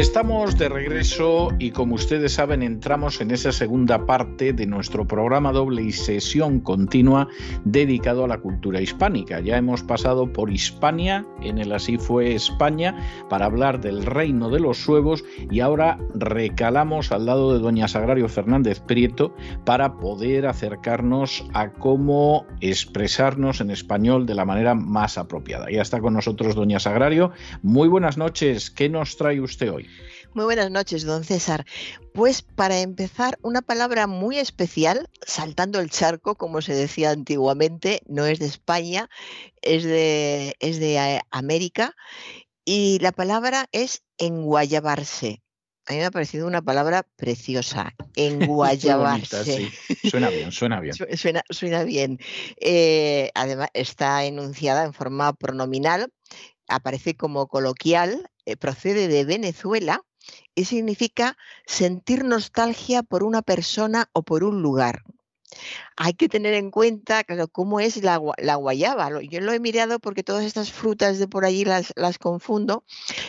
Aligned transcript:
Estamos 0.00 0.56
de 0.56 0.70
regreso 0.70 1.50
y 1.58 1.72
como 1.72 1.96
ustedes 1.96 2.32
saben 2.32 2.62
entramos 2.62 3.20
en 3.20 3.30
esa 3.32 3.52
segunda 3.52 4.06
parte 4.06 4.54
de 4.54 4.64
nuestro 4.64 5.06
programa 5.06 5.52
doble 5.52 5.82
y 5.82 5.92
sesión 5.92 6.60
continua 6.60 7.28
dedicado 7.66 8.24
a 8.24 8.28
la 8.28 8.38
cultura 8.38 8.80
hispánica. 8.80 9.40
Ya 9.40 9.58
hemos 9.58 9.82
pasado 9.82 10.32
por 10.32 10.50
Hispania, 10.50 11.26
en 11.42 11.58
el 11.58 11.70
Así 11.70 11.98
fue 11.98 12.34
España, 12.34 12.96
para 13.28 13.44
hablar 13.44 13.82
del 13.82 14.06
reino 14.06 14.48
de 14.48 14.60
los 14.60 14.78
suevos 14.78 15.22
y 15.50 15.60
ahora 15.60 15.98
recalamos 16.14 17.12
al 17.12 17.26
lado 17.26 17.52
de 17.52 17.58
doña 17.58 17.86
Sagrario 17.86 18.30
Fernández 18.30 18.80
Prieto 18.80 19.34
para 19.66 19.98
poder 19.98 20.46
acercarnos 20.46 21.44
a 21.52 21.72
cómo 21.72 22.46
expresarnos 22.62 23.60
en 23.60 23.70
español 23.70 24.24
de 24.24 24.34
la 24.34 24.46
manera 24.46 24.74
más 24.74 25.18
apropiada. 25.18 25.70
Ya 25.70 25.82
está 25.82 26.00
con 26.00 26.14
nosotros 26.14 26.54
doña 26.54 26.80
Sagrario. 26.80 27.32
Muy 27.62 27.88
buenas 27.88 28.16
noches. 28.16 28.70
¿Qué 28.70 28.88
nos 28.88 29.18
trae 29.18 29.42
usted 29.42 29.70
hoy? 29.70 29.89
Muy 30.32 30.44
buenas 30.44 30.70
noches, 30.70 31.02
don 31.02 31.24
César. 31.24 31.66
Pues 32.14 32.42
para 32.42 32.78
empezar, 32.78 33.36
una 33.42 33.62
palabra 33.62 34.06
muy 34.06 34.38
especial, 34.38 35.08
saltando 35.26 35.80
el 35.80 35.90
charco, 35.90 36.36
como 36.36 36.62
se 36.62 36.72
decía 36.72 37.10
antiguamente, 37.10 38.00
no 38.06 38.26
es 38.26 38.38
de 38.38 38.46
España, 38.46 39.10
es 39.60 39.82
de, 39.82 40.54
es 40.60 40.78
de 40.78 40.96
eh, 40.96 41.20
América, 41.32 41.96
y 42.64 43.00
la 43.00 43.10
palabra 43.10 43.66
es 43.72 44.04
enguayabarse. 44.18 45.42
A 45.86 45.94
mí 45.94 45.98
me 45.98 46.04
ha 46.04 46.12
parecido 46.12 46.46
una 46.46 46.62
palabra 46.62 47.04
preciosa, 47.16 47.96
enguayabarse. 48.14 49.72
Suena 50.08 50.30
bien, 50.30 50.52
suena 50.52 50.78
bien. 50.78 50.94
Suena, 51.50 51.82
bien. 51.82 52.20
Eh, 52.60 53.32
además, 53.34 53.70
está 53.74 54.24
enunciada 54.24 54.84
en 54.84 54.94
forma 54.94 55.32
pronominal, 55.32 56.12
aparece 56.68 57.16
como 57.16 57.48
coloquial 57.48 58.30
eh, 58.46 58.56
procede 58.56 59.08
de 59.08 59.24
Venezuela 59.24 60.04
y 60.54 60.66
significa 60.66 61.36
sentir 61.66 62.24
nostalgia 62.24 63.02
por 63.02 63.22
una 63.22 63.42
persona 63.42 64.08
o 64.12 64.22
por 64.22 64.44
un 64.44 64.62
lugar. 64.62 65.02
Hay 65.96 66.14
que 66.14 66.28
tener 66.28 66.54
en 66.54 66.70
cuenta 66.70 67.24
cómo 67.52 67.80
es 67.80 68.02
la, 68.02 68.16
guayaba. 68.16 69.10
Yo 69.22 69.40
lo 69.40 69.52
he 69.52 69.60
mirado 69.60 69.98
porque 69.98 70.22
todas 70.22 70.44
estas 70.44 70.72
frutas 70.72 71.18
de 71.18 71.28
por 71.28 71.44
allí 71.44 71.64
las, 71.64 71.92
las, 71.96 72.18
confundo. 72.18 72.84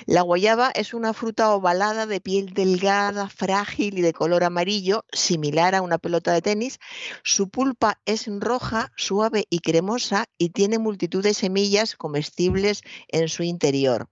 La 0.06 0.22
guayaba 0.22 0.72
es 0.74 0.94
una 0.94 1.14
fruta 1.14 1.54
ovalada 1.54 2.06
de 2.06 2.22
piel 2.22 2.54
delgada, 2.54 3.30
frágil 3.30 3.98
y 3.98 4.02
de 4.02 4.14
color 4.14 4.44
amarillo, 4.44 5.06
similar 5.12 5.76
a 5.76 5.82
una 5.82 5.98
pelota 5.98 6.32
de 6.34 6.42
tenis. 6.42 6.80
Su 7.24 7.50
pulpa 7.50 8.00
es 8.06 8.28
roja, 8.28 8.92
suave 8.96 9.46
y 9.50 9.60
cremosa 9.60 10.26
y 10.38 10.50
tiene 10.50 10.80
multitud 10.80 11.24
de 11.24 11.34
semillas 11.34 11.96
comestibles 11.96 12.82
en 13.08 13.30
su 13.30 13.44
interior. 13.44 14.08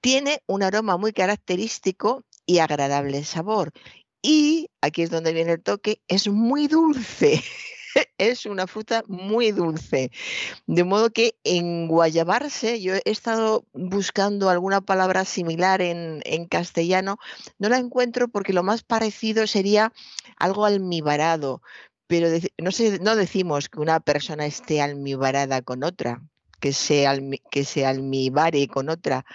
Tiene 0.00 0.42
un 0.46 0.62
aroma 0.62 0.96
muy 0.96 1.12
característico 1.12 2.24
y 2.46 2.58
agradable 2.58 3.24
sabor. 3.24 3.72
Y 4.26 4.70
aquí 4.80 5.02
es 5.02 5.10
donde 5.10 5.34
viene 5.34 5.52
el 5.52 5.62
toque, 5.62 6.00
es 6.08 6.28
muy 6.28 6.66
dulce. 6.66 7.44
es 8.16 8.46
una 8.46 8.66
fruta 8.66 9.04
muy 9.06 9.52
dulce. 9.52 10.10
De 10.66 10.82
modo 10.82 11.10
que 11.10 11.36
en 11.44 11.88
guayabarse, 11.88 12.80
yo 12.80 12.94
he 12.94 13.02
estado 13.04 13.66
buscando 13.74 14.48
alguna 14.48 14.80
palabra 14.80 15.26
similar 15.26 15.82
en, 15.82 16.22
en, 16.24 16.46
castellano, 16.46 17.18
no 17.58 17.68
la 17.68 17.76
encuentro 17.76 18.28
porque 18.28 18.54
lo 18.54 18.62
más 18.62 18.82
parecido 18.82 19.46
sería 19.46 19.92
algo 20.38 20.64
almibarado, 20.64 21.60
pero 22.06 22.28
no, 22.56 22.70
no 23.02 23.16
decimos 23.16 23.68
que 23.68 23.78
una 23.78 24.00
persona 24.00 24.46
esté 24.46 24.80
almibarada 24.80 25.60
con 25.60 25.84
otra, 25.84 26.22
que 26.60 26.72
se, 26.72 27.06
que 27.50 27.66
se 27.66 27.84
almibare 27.84 28.68
con 28.68 28.88
otra 28.88 29.26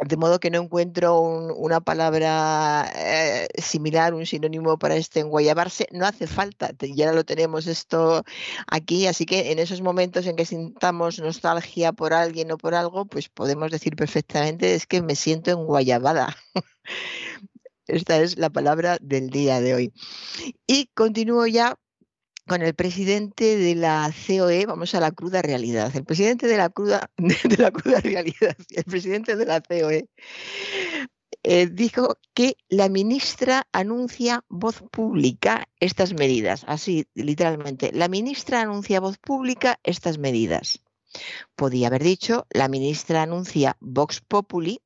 de 0.00 0.16
modo 0.16 0.40
que 0.40 0.50
no 0.50 0.62
encuentro 0.62 1.20
una 1.20 1.80
palabra 1.80 2.90
eh, 2.96 3.46
similar, 3.60 4.14
un 4.14 4.24
sinónimo 4.26 4.78
para 4.78 4.96
este 4.96 5.20
enguayabarse. 5.20 5.86
No 5.92 6.06
hace 6.06 6.26
falta, 6.26 6.70
ya 6.80 7.12
lo 7.12 7.24
tenemos 7.24 7.66
esto 7.66 8.24
aquí, 8.66 9.06
así 9.06 9.26
que 9.26 9.52
en 9.52 9.58
esos 9.58 9.82
momentos 9.82 10.26
en 10.26 10.36
que 10.36 10.46
sintamos 10.46 11.18
nostalgia 11.18 11.92
por 11.92 12.14
alguien 12.14 12.50
o 12.52 12.58
por 12.58 12.74
algo, 12.74 13.04
pues 13.04 13.28
podemos 13.28 13.70
decir 13.70 13.94
perfectamente 13.96 14.74
es 14.74 14.86
que 14.86 15.02
me 15.02 15.14
siento 15.14 15.50
enguayabada. 15.50 16.36
Esta 17.86 18.18
es 18.18 18.38
la 18.38 18.48
palabra 18.48 18.96
del 19.00 19.28
día 19.28 19.60
de 19.60 19.74
hoy. 19.74 19.92
Y 20.66 20.86
continúo 20.94 21.46
ya 21.46 21.76
con 22.46 22.62
el 22.62 22.74
presidente 22.74 23.56
de 23.56 23.74
la 23.74 24.12
COE, 24.26 24.66
vamos 24.66 24.94
a 24.94 25.00
la 25.00 25.12
cruda 25.12 25.42
realidad, 25.42 25.94
el 25.94 26.04
presidente 26.04 26.46
de 26.46 26.56
la 26.56 26.70
cruda, 26.70 27.10
de 27.16 27.56
la 27.56 27.70
cruda 27.70 28.00
realidad, 28.00 28.56
el 28.70 28.84
presidente 28.84 29.36
de 29.36 29.46
la 29.46 29.60
COE, 29.60 30.08
eh, 31.44 31.66
dijo 31.66 32.18
que 32.34 32.56
la 32.68 32.88
ministra 32.88 33.66
anuncia 33.72 34.44
voz 34.48 34.82
pública 34.90 35.68
estas 35.80 36.14
medidas, 36.14 36.64
así 36.68 37.06
literalmente, 37.14 37.90
la 37.92 38.08
ministra 38.08 38.60
anuncia 38.60 39.00
voz 39.00 39.18
pública 39.18 39.78
estas 39.82 40.18
medidas. 40.18 40.82
Podía 41.56 41.88
haber 41.88 42.02
dicho, 42.02 42.46
la 42.50 42.68
ministra 42.68 43.22
anuncia 43.22 43.76
Vox 43.80 44.20
Populi, 44.20 44.80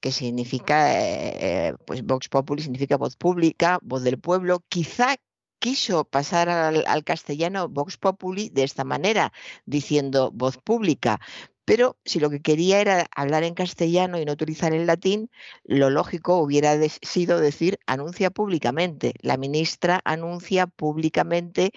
que 0.00 0.12
significa, 0.12 0.98
eh, 0.98 1.68
eh, 1.68 1.74
pues 1.84 2.04
Vox 2.04 2.28
Populi 2.28 2.62
significa 2.62 2.96
voz 2.96 3.16
pública, 3.16 3.78
voz 3.82 4.02
del 4.02 4.18
pueblo, 4.18 4.64
quizá 4.68 5.16
quiso 5.60 6.04
pasar 6.04 6.48
al, 6.48 7.04
castellano 7.04 7.68
Vox 7.68 7.96
Populi 7.96 8.48
de 8.48 8.64
esta 8.64 8.82
manera, 8.82 9.32
diciendo 9.66 10.32
voz 10.32 10.58
pública, 10.58 11.20
pero 11.64 11.96
si 12.04 12.18
lo 12.18 12.30
que 12.30 12.42
quería 12.42 12.80
era 12.80 13.06
hablar 13.14 13.44
en 13.44 13.54
castellano 13.54 14.18
y 14.18 14.24
no 14.24 14.32
utilizar 14.32 14.72
el 14.72 14.86
latín, 14.86 15.30
lo 15.62 15.88
lógico 15.88 16.38
hubiera 16.38 16.76
sido 17.02 17.38
decir 17.38 17.78
anuncia 17.86 18.30
públicamente. 18.30 19.14
La 19.20 19.36
ministra 19.36 20.00
anuncia 20.04 20.66
públicamente 20.66 21.70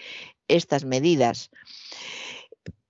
estas 0.47 0.83
medidas. 0.85 1.51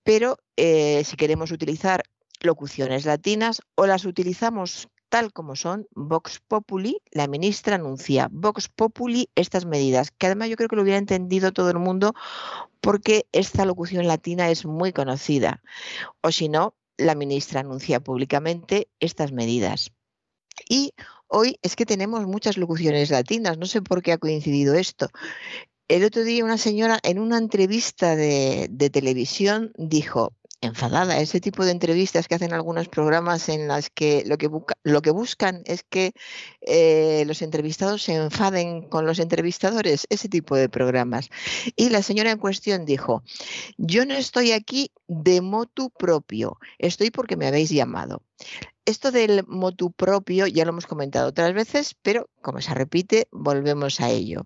Pero 0.04 0.38
eh, 0.56 1.04
si 1.04 1.18
queremos 1.18 1.52
utilizar 1.52 2.04
locuciones 2.40 3.06
latinas, 3.06 3.62
o 3.76 3.86
las 3.86 4.06
utilizamos 4.06 4.88
tal 5.14 5.32
como 5.32 5.56
son, 5.56 5.88
Vox 5.94 6.40
Populi, 6.40 7.00
la 7.12 7.28
ministra 7.28 7.76
anuncia 7.76 8.30
Vox 8.32 8.68
Populi 8.68 9.30
estas 9.36 9.64
medidas, 9.64 10.10
que 10.10 10.26
además 10.26 10.50
yo 10.50 10.56
creo 10.56 10.68
que 10.68 10.76
lo 10.76 10.82
hubiera 10.82 10.98
entendido 10.98 11.52
todo 11.52 11.70
el 11.70 11.78
mundo 11.78 12.16
porque 12.82 13.28
esta 13.32 13.64
locución 13.64 14.08
latina 14.08 14.50
es 14.50 14.66
muy 14.66 14.92
conocida. 14.92 15.62
O 16.22 16.32
si 16.32 16.50
no, 16.50 16.74
la 16.98 17.14
ministra 17.14 17.60
anuncia 17.60 18.00
públicamente 18.00 18.88
estas 19.00 19.32
medidas. 19.32 19.92
Y 20.68 20.96
hoy 21.28 21.60
es 21.62 21.76
que 21.76 21.86
tenemos 21.86 22.26
muchas 22.26 22.58
locuciones 22.58 23.12
latinas, 23.12 23.60
no 23.60 23.68
sé 23.68 23.84
por 23.84 24.02
qué 24.02 24.14
ha 24.14 24.18
coincidido 24.18 24.74
esto. 24.74 25.10
El 25.90 26.06
otro 26.06 26.24
día 26.24 26.44
una 26.44 26.58
señora 26.58 26.98
en 27.04 27.20
una 27.20 27.38
entrevista 27.38 28.16
de, 28.16 28.68
de 28.72 28.90
televisión 28.90 29.74
dijo, 29.78 30.34
enfadada. 30.64 31.20
Ese 31.20 31.40
tipo 31.40 31.66
de 31.66 31.72
entrevistas 31.72 32.28
que 32.28 32.36
hacen 32.36 32.54
algunos 32.54 32.88
programas 32.88 33.50
en 33.50 33.68
las 33.68 33.90
que 33.90 34.24
lo 34.26 34.38
que, 34.38 34.50
lo 34.84 35.02
que 35.02 35.12
buscan 35.12 35.62
es 35.66 35.84
que 35.84 36.14
eh, 36.62 37.24
los 37.28 37.42
entrevistados 37.42 38.04
se 38.04 38.16
enfaden 38.16 38.88
con 38.90 39.06
los 39.06 39.20
entrevistadores, 39.20 40.08
ese 40.10 40.30
tipo 40.30 40.56
de 40.56 40.70
programas. 40.70 41.30
Y 41.76 41.90
la 41.90 42.02
señora 42.02 42.32
en 42.32 42.40
cuestión 42.40 42.86
dijo, 42.86 43.24
yo 43.78 44.06
no 44.06 44.14
estoy 44.14 44.52
aquí 44.52 44.92
de 45.08 45.42
motu 45.42 45.90
propio, 45.92 46.58
estoy 46.78 47.12
porque 47.12 47.38
me 47.38 47.48
habéis 47.48 47.70
llamado. 47.70 48.24
Esto 48.86 49.12
del 49.12 49.46
motu 49.48 49.92
propio 49.92 50.46
ya 50.46 50.66
lo 50.66 50.72
hemos 50.72 50.88
comentado 50.88 51.30
otras 51.30 51.54
veces, 51.54 51.96
pero 52.02 52.30
como 52.42 52.60
se 52.60 52.74
repite, 52.74 53.28
volvemos 53.32 54.02
a 54.02 54.10
ello. 54.10 54.46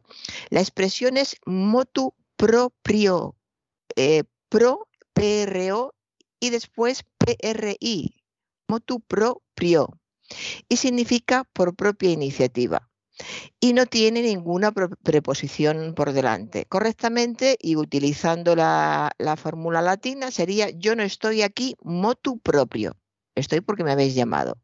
La 0.49 0.59
expresión 0.59 1.17
es 1.17 1.37
motu 1.45 2.13
propio, 2.35 3.35
eh, 3.95 4.23
pro, 4.49 4.87
PRO 5.13 5.95
y 6.39 6.49
después 6.49 7.03
PRI, 7.17 8.15
motu 8.67 8.99
proprio, 9.01 9.99
y 10.69 10.77
significa 10.77 11.43
por 11.53 11.75
propia 11.75 12.11
iniciativa. 12.11 12.89
y 13.59 13.73
no 13.73 13.87
tiene 13.87 14.21
ninguna 14.21 14.71
preposición 14.71 15.93
por 15.95 16.13
delante. 16.13 16.65
Correctamente 16.65 17.57
y 17.59 17.75
utilizando 17.75 18.55
la, 18.55 19.11
fórmula 19.37 19.81
latina 19.81 20.31
sería 20.31 20.69
yo 20.69 20.95
no 20.95 21.03
estoy 21.03 21.41
aquí 21.41 21.75
motu 21.81 22.39
propio, 22.39 22.95
estoy 23.35 23.61
porque 23.61 23.83
me 23.83 23.91
habéis 23.91 24.15
llamado. 24.15 24.57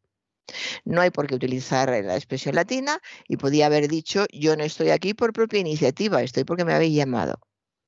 No 0.86 1.02
hay 1.02 1.10
por 1.12 1.28
qué 1.28 1.36
utilizar 1.36 1.90
la 1.90 2.16
expresión 2.16 2.56
latina 2.56 3.00
y 3.28 3.38
podía 3.38 3.68
haber 3.68 3.88
dicho 3.88 4.26
yo 4.32 4.56
no 4.56 4.64
estoy 4.64 4.90
aquí 4.92 5.14
por 5.14 5.34
propia 5.34 5.60
iniciativa, 5.60 6.22
estoy 6.22 6.44
porque 6.44 6.66
me 6.66 6.74
habéis 6.74 6.96
llamado. 6.96 7.40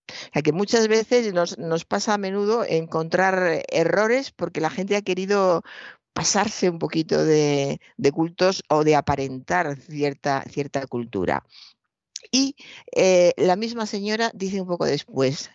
O 0.07 0.34
sea 0.34 0.42
que 0.42 0.52
muchas 0.52 0.88
veces 0.88 1.34
nos, 1.34 1.57
nos, 1.57 1.86
pasa 1.86 2.13
a 2.13 2.18
menudo 2.18 2.63
encontrar 2.68 3.63
errores 3.69 4.31
porque 4.31 4.62
la 4.62 4.69
gente 4.69 4.96
ha 4.96 5.02
querido 5.02 5.63
pasarse 6.16 6.69
un 6.69 6.80
poquito 6.80 7.25
de, 7.25 7.80
cultos 8.13 8.63
o 8.69 8.86
de 8.86 8.96
aparentar 8.96 9.75
cierta, 9.75 10.44
cierta 10.50 10.88
cultura. 10.88 11.44
Y 12.31 12.56
eh, 12.96 13.34
la 13.36 13.57
misma 13.57 13.86
señora 13.86 14.31
dice 14.34 14.62
un 14.62 14.68
poco 14.68 14.86
después, 14.86 15.52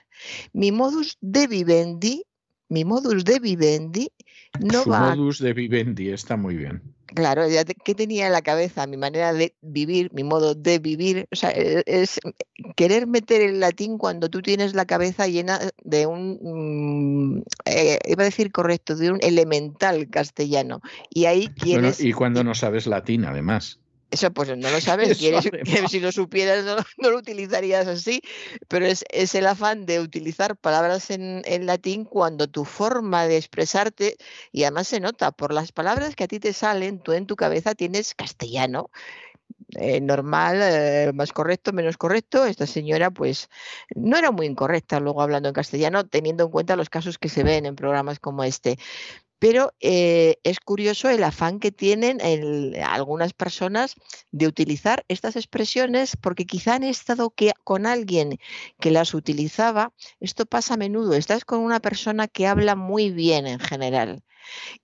mi 0.53 0.71
modus 0.71 1.17
de 1.23 1.47
vivendi, 1.47 2.25
mi 2.69 2.85
modus 2.85 3.25
de 3.25 3.39
vivendi 3.41 4.13
no 4.61 4.85
Su 4.85 4.91
modus 4.91 5.39
de 5.39 5.55
vivendi 5.55 6.11
está 6.11 6.37
muy 6.37 6.57
bien. 6.57 6.83
Claro, 7.15 7.43
¿qué 7.85 7.95
tenía 7.95 8.27
en 8.27 8.33
la 8.33 8.43
cabeza? 8.43 8.87
Mi 8.87 8.97
manera 8.97 9.33
de 9.33 9.55
vivir, 9.63 10.13
mi 10.13 10.25
modo 10.25 10.55
de 10.55 10.79
vivir. 10.79 11.27
O 11.33 11.37
sea, 11.37 11.51
e, 11.51 11.83
es 11.87 12.21
querer 12.77 13.07
meter 13.07 13.41
el 13.41 13.61
latín 13.61 13.99
cuando 13.99 14.29
tú 14.29 14.43
tienes 14.43 14.75
la 14.75 14.85
cabeza 14.85 15.27
llena 15.27 15.59
de 15.83 16.07
un, 16.07 16.39
mm, 16.43 17.43
eh, 17.67 17.99
iba 18.07 18.23
a 18.23 18.27
decir 18.27 18.53
correcto, 18.53 18.97
de 18.97 19.11
un 19.11 19.19
elemental 19.23 20.09
castellano. 20.09 20.81
Y 21.09 21.25
ahí 21.25 21.49
quieres... 21.49 22.01
y 22.01 22.13
cuando 22.13 22.45
no 22.45 22.55
sabes 22.55 22.87
latín, 22.87 23.25
además. 23.25 23.81
Eso 24.11 24.33
pues 24.33 24.49
no 24.49 24.71
lo 24.71 24.81
sabes, 24.81 25.19
si 25.19 26.01
lo 26.01 26.13
supieras 26.13 26.65
no, 26.65 27.11
lo 27.11 27.19
utilizarías 27.19 27.87
así, 27.87 28.21
pero 28.69 28.87
es, 28.87 29.05
el 29.11 29.47
afán 29.47 29.87
de 29.87 30.01
utilizar 30.01 30.57
palabras 30.57 31.11
en, 31.11 31.43
latín 31.67 32.05
cuando 32.05 32.49
tu 32.49 32.65
forma 32.65 33.27
de 33.27 33.37
expresarte, 33.37 34.17
y 34.53 34.65
además 34.65 34.89
se 34.89 35.01
nota, 35.01 35.31
por 35.31 35.53
las 35.53 35.73
palabras 35.73 36.17
que 36.17 36.25
a 36.25 36.29
ti 36.29 36.41
te 36.41 36.53
salen, 36.53 37.01
tú 37.01 37.13
en 37.13 37.27
tu 37.27 37.37
cabeza 37.37 37.75
tienes 37.75 38.15
castellano, 38.15 38.91
eh, 39.77 40.01
normal, 40.01 40.59
eh, 40.61 41.13
más 41.15 41.33
correcto, 41.33 41.73
menos 41.73 41.97
correcto. 41.97 42.45
Esta 42.45 42.67
señora, 42.67 43.11
pues, 43.11 43.49
no 43.95 44.17
era 44.17 44.33
muy 44.33 44.47
incorrecta 44.47 44.99
luego 44.99 45.23
hablando 45.23 45.49
en 45.49 45.55
castellano, 45.55 46.07
teniendo 46.07 46.45
en 46.45 46.51
cuenta 46.51 46.77
los 46.77 46.91
casos 46.91 47.19
que 47.19 47.29
se 47.29 47.45
ven 47.45 47.67
en 47.67 47.77
programas 47.77 48.19
como 48.19 48.43
este. 48.43 48.79
Pero 49.41 49.73
eh, 49.81 50.37
es 50.45 50.61
curioso 50.61 51.09
el 51.09 51.25
afán 51.25 51.61
que 51.61 51.73
tienen 51.73 52.21
algunas 52.85 53.33
personas 53.33 53.97
de 54.31 54.47
utilizar 54.47 55.05
estas 55.09 55.35
expresiones 55.35 56.17
porque 56.17 56.45
quizá 56.47 56.75
han 56.75 56.85
estado 56.85 57.35
con 57.65 57.87
alguien 57.87 58.39
que 58.79 58.91
las 58.91 59.15
utilizaba. 59.15 59.93
Esto 60.21 60.45
pasa 60.47 60.75
a 60.75 60.77
menudo. 60.77 61.15
Estás 61.15 61.45
con 61.47 61.61
una 61.61 61.81
persona 61.81 62.29
que 62.29 62.47
habla 62.47 62.77
muy 62.77 63.11
bien 63.11 63.47
en 63.47 63.61
general. 63.61 64.23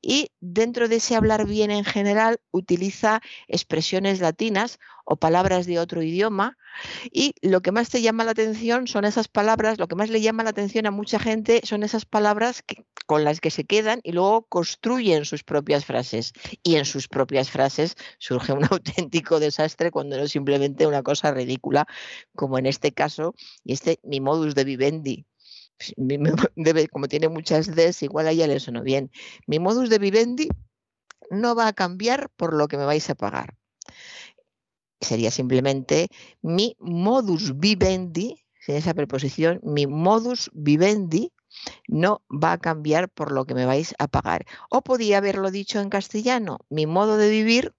Y 0.03 0.31
dentro 0.41 0.88
de 0.88 0.97
ese 0.97 1.17
hablar 1.17 1.47
bien 1.47 1.70
en 1.70 1.85
general 1.85 2.38
utiliza 2.50 3.20
expresiones 3.49 4.20
latinas 4.20 4.79
o 5.05 5.17
palabras 5.17 5.67
de 5.67 5.79
otro 5.79 6.03
idioma 6.03 6.56
y 7.11 7.35
lo 7.41 7.62
que 7.62 7.73
más 7.73 7.88
te 7.88 8.03
llama 8.03 8.25
la 8.25 8.32
atención 8.32 8.87
son 8.87 9.05
esas 9.05 9.29
palabras, 9.29 9.79
lo 9.79 9.88
que 9.88 9.94
más 9.94 10.11
le 10.11 10.20
llama 10.20 10.43
la 10.43 10.50
atención 10.50 10.87
a 10.87 10.91
mucha 10.91 11.19
gente 11.19 11.61
son 11.64 11.82
esas 11.82 12.05
palabras 12.05 12.64
con 13.06 13.25
las 13.25 13.41
que 13.41 13.50
se 13.50 13.64
quedan 13.64 14.00
y 14.03 14.12
luego 14.12 14.47
construyen 14.49 15.25
sus 15.25 15.44
propias 15.44 15.85
frases. 15.85 16.32
Y 16.62 16.76
en 16.76 16.85
sus 16.85 17.08
propias 17.08 17.50
frases 17.50 17.97
surge 18.19 18.53
un 18.53 18.64
auténtico 18.70 19.41
desastre 19.41 19.91
cuando 19.91 20.17
no 20.17 20.25
es 20.25 20.32
simplemente 20.32 20.87
una 20.87 21.03
cosa 21.03 21.32
ridícula, 21.32 21.87
como 22.35 22.58
en 22.58 22.67
este 22.67 22.93
caso, 22.93 23.35
y 23.64 23.73
este 23.73 24.00
mi 24.03 24.20
modus 24.20 24.55
de 24.55 24.64
vivendi. 24.64 25.26
Como 26.90 27.08
tiene 27.08 27.28
muchas 27.28 27.75
Ds, 27.75 28.02
igual 28.02 28.28
a 28.28 28.31
ella 28.31 28.46
le 28.46 28.61
sonó 28.61 28.82
bien. 28.82 29.11
Mi 29.46 29.58
modus 29.58 29.90
de 29.90 29.99
vivendi 29.99 30.49
no 31.31 31.55
va 31.55 31.69
a 31.69 31.73
cambiar 31.73 32.31
por 32.37 32.55
lo 32.55 32.69
que 32.69 32.76
me 32.76 32.84
vais 32.84 33.08
a 33.11 33.14
pagar 33.14 33.56
sería 35.00 35.31
simplemente 35.31 36.08
mi 36.43 36.76
modus 36.81 37.58
vivendi, 37.58 38.44
sin 38.61 38.76
esa 38.76 38.94
preposición, 38.94 39.61
mi 39.62 39.87
modus 39.87 40.50
vivendi 40.55 41.32
no 41.88 42.22
va 42.31 42.52
a 42.52 42.58
cambiar 42.58 43.08
por 43.08 43.32
lo 43.32 43.46
que 43.46 43.55
me 43.55 43.64
vais 43.64 43.94
a 43.99 44.08
pagar. 44.08 44.46
O 44.70 44.82
podía 44.82 45.19
haberlo 45.19 45.50
dicho 45.50 45.81
en 45.81 45.88
castellano, 45.88 46.58
mi 46.69 46.87
modo 46.87 47.17
de 47.17 47.31
vivir 47.31 47.75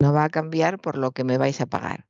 no 0.00 0.12
va 0.12 0.24
a 0.24 0.30
cambiar 0.30 0.78
por 0.78 0.96
lo 0.96 1.12
que 1.12 1.24
me 1.24 1.38
vais 1.38 1.60
a 1.60 1.66
pagar. 1.66 2.09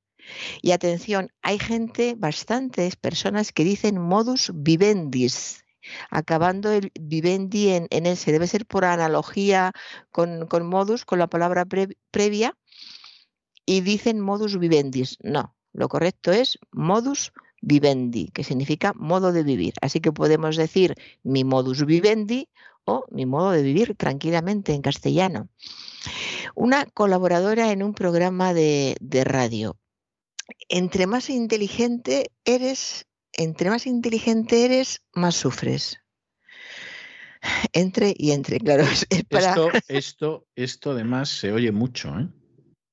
Y 0.62 0.73
atención, 0.73 1.31
hay 1.43 1.59
gente, 1.59 2.15
bastantes 2.17 2.97
personas 2.97 3.53
que 3.53 3.65
dicen 3.65 4.00
modus 4.00 4.53
vivendis, 4.55 5.65
acabando 6.11 6.71
el 6.71 6.93
vivendi 7.00 7.71
en, 7.71 8.06
ese. 8.06 8.32
Debe 8.32 8.47
ser 8.47 8.67
por 8.67 8.85
analogía 8.85 9.73
con, 10.11 10.49
modus, 10.67 11.05
con 11.05 11.19
la 11.19 11.29
palabra 11.29 11.67
previa, 12.11 12.56
y 13.67 13.81
dicen 13.82 14.21
modus 14.21 14.59
vivendis. 14.59 15.17
No, 15.23 15.55
lo 15.73 15.88
correcto 15.88 16.32
es 16.32 16.59
modus 16.73 17.32
vivendi, 17.62 18.29
que 18.29 18.44
significa 18.44 18.93
modo 18.94 19.32
de 19.32 19.43
vivir. 19.43 19.75
Así 19.81 20.00
que 20.00 20.12
podemos 20.12 20.56
decir 20.56 20.94
mi 21.23 21.44
modus 21.44 21.85
vivendi 21.85 22.49
o 22.85 23.05
mi 23.11 23.27
modo 23.27 23.50
de 23.50 23.62
vivir 23.62 23.94
tranquilamente 23.97 24.73
en 24.75 24.82
castellano. 24.82 25.49
Una 26.55 26.87
colaboradora 26.87 27.71
en 27.71 27.82
un 27.82 27.94
programa 27.94 28.55
de, 28.55 28.97
de 29.00 29.25
radio. 29.25 29.77
Entre 30.69 31.06
más 31.06 31.31
inteligente 31.31 32.31
eres, 32.44 33.06
entre 33.32 33.70
más 33.70 33.87
inteligente 33.87 34.64
eres, 34.64 35.00
más 35.12 35.37
sufres 35.37 36.00
entre 37.73 38.14
y 38.17 38.32
entre, 38.32 38.58
claro. 38.58 38.85
Esto, 39.11 39.70
esto, 39.88 40.47
esto 40.55 40.91
además 40.93 41.29
se 41.29 41.52
oye 41.52 41.73
mucho, 41.73 42.19
¿eh? 42.19 42.29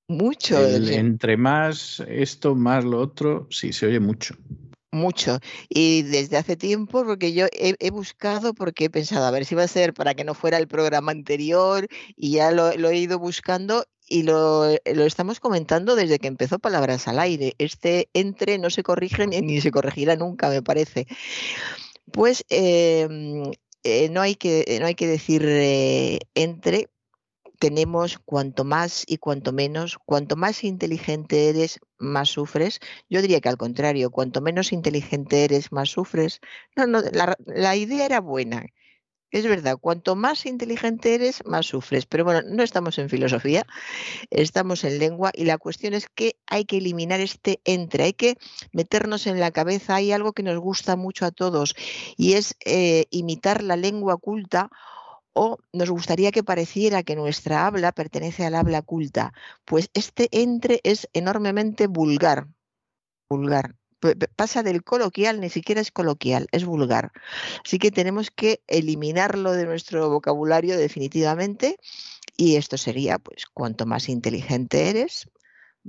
Mucho. 0.09 0.65
entre 0.65 1.35
más 1.35 2.01
esto, 2.07 2.55
más 2.55 2.85
lo 2.85 2.99
otro, 3.01 3.47
sí, 3.51 3.73
se 3.73 3.87
oye 3.87 3.99
mucho. 3.99 4.35
Mucho. 4.89 5.39
Y 5.67 6.03
desde 6.03 6.37
hace 6.37 6.55
tiempo, 6.55 7.03
porque 7.03 7.33
yo 7.33 7.47
he, 7.51 7.91
buscado, 7.91 8.53
porque 8.53 8.85
he 8.85 8.89
pensado, 8.89 9.25
a 9.25 9.31
ver 9.31 9.43
si 9.43 9.53
va 9.53 9.63
a 9.63 9.67
ser 9.67 9.93
para 9.93 10.13
que 10.13 10.23
no 10.23 10.33
fuera 10.33 10.57
el 10.59 10.69
programa 10.69 11.11
anterior, 11.11 11.87
y 12.15 12.31
ya 12.31 12.51
lo, 12.51 12.71
he 12.71 12.97
ido 12.97 13.19
buscando 13.19 13.83
y 14.07 14.23
lo, 14.23 14.65
lo, 14.85 15.05
estamos 15.05 15.39
comentando 15.39 15.95
desde 15.95 16.19
que 16.19 16.27
empezó 16.27 16.59
Palabras 16.59 17.07
al 17.07 17.19
Aire. 17.19 17.53
Este 17.57 18.09
entre 18.13 18.57
no 18.57 18.69
se 18.69 18.83
corrige 18.83 19.27
ni, 19.27 19.61
se 19.61 19.71
corregirá 19.71 20.15
nunca, 20.15 20.49
me 20.49 20.61
parece. 20.61 21.07
Pues 22.11 22.45
em, 22.49 23.51
eh, 23.83 24.09
no, 24.09 24.21
hay 24.21 24.35
que, 24.35 24.77
no 24.79 24.87
hay 24.87 24.95
que 24.95 25.07
decir 25.07 25.43
eh, 25.45 26.19
entre, 26.35 26.89
tenemos 27.59 28.19
cuanto 28.19 28.63
más 28.63 29.03
y 29.07 29.17
cuanto 29.17 29.51
menos, 29.51 29.97
cuanto 30.05 30.35
más 30.35 30.63
inteligente 30.63 31.49
eres, 31.49 31.79
más 31.97 32.29
sufres. 32.29 32.79
Yo 33.09 33.21
diría 33.21 33.41
que 33.41 33.49
al 33.49 33.57
contrario, 33.57 34.11
cuanto 34.11 34.41
menos 34.41 34.71
inteligente 34.71 35.43
eres, 35.43 35.71
más 35.71 35.89
sufres. 35.89 36.39
No, 36.75 36.87
no, 36.87 37.01
la, 37.45 37.75
idea 37.75 38.05
era 38.05 38.21
buena. 38.21 38.65
Es 39.29 39.45
verdad, 39.45 39.77
cuanto 39.79 40.15
más 40.15 40.45
inteligente 40.45 41.13
eres, 41.13 41.45
más 41.45 41.65
sufres. 41.65 42.05
Pero 42.05 42.23
bueno, 42.23 42.41
no 42.45 42.63
estamos 42.63 42.97
en 42.97 43.09
filosofía, 43.09 43.65
estamos 44.29 44.85
en 44.85 44.99
lengua 44.99 45.31
y 45.33 45.43
la 45.43 45.57
cuestión 45.57 45.93
es 45.93 46.07
que 46.07 46.37
hay 46.47 46.63
que 46.63 46.77
eliminar 46.77 47.19
este 47.19 47.59
entre, 47.65 48.05
hay 48.05 48.13
que 48.13 48.37
meternos 48.71 49.27
en 49.27 49.39
la 49.39 49.51
cabeza. 49.51 49.95
Hay 49.95 50.13
algo 50.13 50.31
que 50.31 50.43
nos 50.43 50.57
gusta 50.59 50.95
mucho 50.95 51.25
a 51.25 51.31
todos 51.31 51.75
y 52.15 52.33
es 52.33 52.55
eh, 52.65 53.05
imitar 53.09 53.63
la 53.63 53.75
lengua 53.75 54.17
culta 54.17 54.69
o 55.33 55.57
nos 55.73 55.89
gustaría 55.89 56.31
que 56.31 56.43
pareciera 56.43 57.03
que 57.03 57.15
nuestra 57.15 57.67
habla 57.67 57.91
pertenece 57.91 58.45
al 58.45 58.55
habla 58.55 58.81
culta, 58.81 59.33
pues 59.65 59.89
este 59.93 60.29
entre 60.31 60.79
es 60.83 61.09
enormemente 61.13 61.87
vulgar, 61.87 62.47
vulgar. 63.29 63.75
Pasa 64.35 64.63
del 64.63 64.83
coloquial, 64.83 65.39
ni 65.39 65.49
siquiera 65.49 65.81
es 65.81 65.91
coloquial, 65.91 66.47
es 66.51 66.65
vulgar. 66.65 67.11
Así 67.65 67.79
que 67.79 67.91
tenemos 67.91 68.31
que 68.31 68.61
eliminarlo 68.67 69.53
de 69.53 69.65
nuestro 69.65 70.09
vocabulario 70.09 70.77
definitivamente 70.77 71.77
y 72.37 72.55
esto 72.55 72.77
sería, 72.77 73.17
pues, 73.17 73.45
cuanto 73.47 73.85
más 73.85 74.09
inteligente 74.09 74.89
eres, 74.89 75.27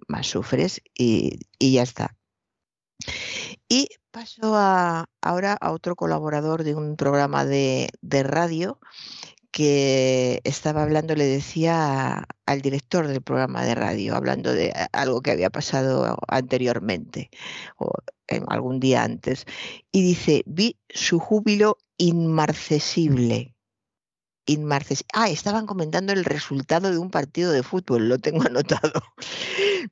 más 0.09 0.27
sufres 0.27 0.81
y, 0.95 1.39
ya 1.61 1.83
está. 1.83 2.17
Y 3.69 3.89
paso 4.11 4.57
ahora 4.57 5.53
a 5.61 5.73
otro 5.73 5.95
colaborador 5.95 6.65
de 6.65 6.75
un 6.75 6.97
programa 6.97 7.45
de, 7.45 7.91
de 8.01 8.23
radio 8.23 8.81
que 9.59 10.41
estaba 10.45 10.85
hablando, 10.85 11.17
le 11.17 11.27
decía 11.27 12.29
al 12.47 12.61
director 12.61 13.09
del 13.09 13.23
programa 13.23 13.65
de 13.65 13.75
radio, 13.75 14.15
hablando 14.15 14.53
de 14.53 14.73
algo 14.93 15.21
que 15.21 15.33
había 15.33 15.51
pasado 15.51 16.17
anteriormente 16.29 17.29
o 17.77 17.91
algún 18.47 18.79
día 18.79 19.03
antes, 19.03 19.47
y 19.91 20.03
dice, 20.03 20.45
vi 20.47 20.79
su 20.89 21.19
júbilo 21.19 21.77
inmarcesible. 21.97 23.57
Ah, 25.13 25.29
estaban 25.29 25.67
comentando 25.67 26.13
el 26.13 26.25
resultado 26.25 26.93
de 26.93 26.99
un 26.99 27.11
partido 27.11 27.51
de 27.51 27.65
fútbol, 27.65 28.09
lo 28.09 28.19
tengo 28.19 28.43
anotado. 28.47 29.03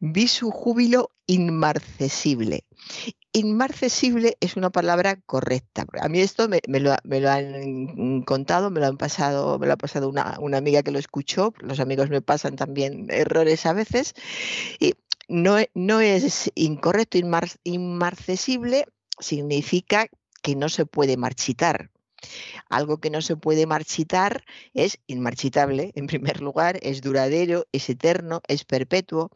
Vi 0.01 0.29
su 0.29 0.51
júbilo 0.51 1.11
inmarcesible. 1.27 2.65
Inmarcesible 3.33 4.37
es 4.41 4.57
una 4.57 4.71
palabra 4.71 5.17
correcta. 5.27 5.87
A 6.01 6.09
mí 6.09 6.21
esto 6.21 6.49
me, 6.49 6.61
lo, 6.81 6.93
han 7.31 8.23
contado, 8.23 8.71
me 8.71 8.81
lo 8.81 8.87
han 8.87 8.97
pasado, 8.97 9.59
me 9.59 9.67
lo 9.67 9.75
ha 9.75 9.77
pasado 9.77 10.09
una, 10.09 10.39
amiga 10.57 10.83
que 10.83 10.91
lo 10.91 10.99
escuchó. 10.99 11.53
Los 11.59 11.81
amigos 11.81 12.11
me 12.11 12.23
pasan 12.23 12.57
también 12.57 13.07
errores 13.11 13.67
a 13.67 13.73
veces. 13.73 14.15
Y 14.79 14.95
no, 15.29 15.57
no 15.75 16.01
es 16.01 16.51
incorrecto, 16.55 17.19
inmarcesible 17.65 18.87
significa 19.19 20.07
que 20.43 20.57
no 20.57 20.69
se 20.69 20.87
puede 20.87 21.17
marchitar. 21.17 21.91
Algo 22.69 22.99
que 22.99 23.11
no 23.11 23.23
se 23.23 23.37
puede 23.37 23.67
marchitar 23.67 24.45
es 24.75 24.99
inmarchitable, 25.07 25.93
en 25.95 26.07
primer 26.07 26.41
lugar, 26.41 26.79
es 26.83 27.01
duradero, 27.03 27.67
es 27.73 27.89
eterno, 27.89 28.43
es 28.49 28.65
perpetuo. 28.65 29.31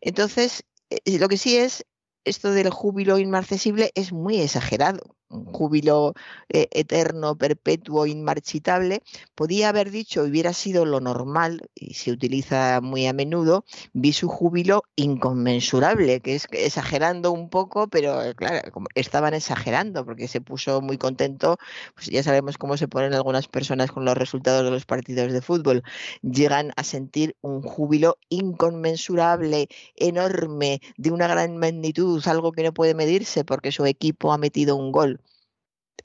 Entonces, 0.00 0.64
eh, 0.90 1.18
lo 1.18 1.28
que 1.28 1.38
sí 1.38 1.56
es, 1.56 1.86
esto 2.24 2.52
del 2.52 2.70
júbilo 2.70 3.18
inmarcesible 3.18 3.90
es 3.94 4.12
muy 4.12 4.40
exagerado 4.40 5.17
júbilo 5.28 6.14
eh, 6.48 6.68
eterno, 6.72 7.36
perpetuo, 7.36 8.06
inmarchitable, 8.06 9.02
podía 9.34 9.68
haber 9.68 9.90
dicho, 9.90 10.22
hubiera 10.22 10.52
sido 10.52 10.84
lo 10.84 11.00
normal, 11.00 11.68
y 11.74 11.94
se 11.94 12.10
utiliza 12.12 12.80
muy 12.80 13.06
a 13.06 13.12
menudo, 13.12 13.64
vi 13.92 14.12
su 14.12 14.28
júbilo 14.28 14.84
inconmensurable, 14.96 16.20
que 16.20 16.34
es 16.34 16.46
exagerando 16.50 17.32
un 17.32 17.50
poco, 17.50 17.88
pero 17.88 18.22
eh, 18.22 18.34
claro, 18.34 18.60
estaban 18.94 19.34
exagerando 19.34 20.04
porque 20.04 20.28
se 20.28 20.40
puso 20.40 20.80
muy 20.80 20.98
contento, 20.98 21.58
pues 21.94 22.06
ya 22.08 22.22
sabemos 22.22 22.58
cómo 22.58 22.76
se 22.76 22.88
ponen 22.88 23.14
algunas 23.14 23.48
personas 23.48 23.92
con 23.92 24.04
los 24.04 24.16
resultados 24.16 24.64
de 24.64 24.70
los 24.70 24.86
partidos 24.86 25.32
de 25.32 25.42
fútbol, 25.42 25.82
llegan 26.22 26.72
a 26.76 26.84
sentir 26.84 27.36
un 27.40 27.62
júbilo 27.62 28.18
inconmensurable, 28.28 29.68
enorme, 29.96 30.80
de 30.96 31.10
una 31.10 31.28
gran 31.28 31.56
magnitud, 31.58 32.22
algo 32.26 32.52
que 32.52 32.62
no 32.62 32.72
puede 32.72 32.94
medirse 32.94 33.44
porque 33.44 33.72
su 33.72 33.86
equipo 33.86 34.32
ha 34.32 34.38
metido 34.38 34.76
un 34.76 34.92
gol 34.92 35.17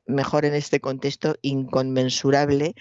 mejor 0.05 0.45
en 0.45 0.53
este 0.55 0.79
contexto, 0.79 1.35
inconmensurable 1.41 2.75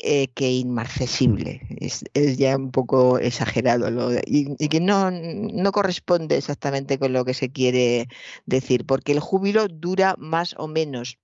eh, 0.00 0.28
que 0.28 0.52
inmarcesible. 0.52 1.60
Es, 1.80 2.04
ya 2.36 2.56
un 2.56 2.70
poco 2.70 3.18
exagerado 3.18 3.88
y, 4.26 4.68
que 4.68 4.80
no, 4.80 5.10
no, 5.10 5.72
corresponde 5.72 6.36
exactamente 6.36 7.00
con 7.00 7.12
lo 7.12 7.24
que 7.24 7.34
se 7.34 7.50
quiere 7.50 8.06
decir, 8.46 8.86
porque 8.86 9.10
el 9.10 9.18
júbilo 9.18 9.66
dura 9.66 10.14
más 10.18 10.54
o 10.56 10.68
menos, 10.68 11.18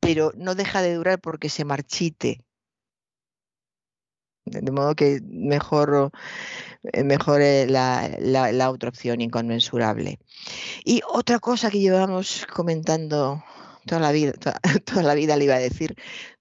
pero 0.00 0.32
no 0.36 0.54
deja 0.54 0.82
de 0.82 0.94
durar 0.94 1.18
porque 1.18 1.48
se 1.48 1.64
marchite. 1.64 2.44
De 4.44 4.70
modo 4.70 4.94
que 4.94 5.20
mejor, 5.24 6.10
eh, 6.92 7.04
mejor 7.04 7.40
eh, 7.40 7.66
la, 7.66 8.18
la 8.20 8.70
otra 8.70 8.90
opción, 8.90 9.22
inconmensurable. 9.22 10.18
Y 10.84 11.00
otra 11.08 11.38
cosa 11.38 11.70
que 11.70 11.80
llevamos 11.80 12.46
comentando 12.54 13.42
toda 13.88 14.00
la 14.00 14.12
vida, 14.12 14.32
toda, 14.84 15.02
la 15.02 15.14
vida 15.14 15.36
le 15.36 15.44
iba 15.44 15.56
a 15.56 15.58
decir, 15.58 15.96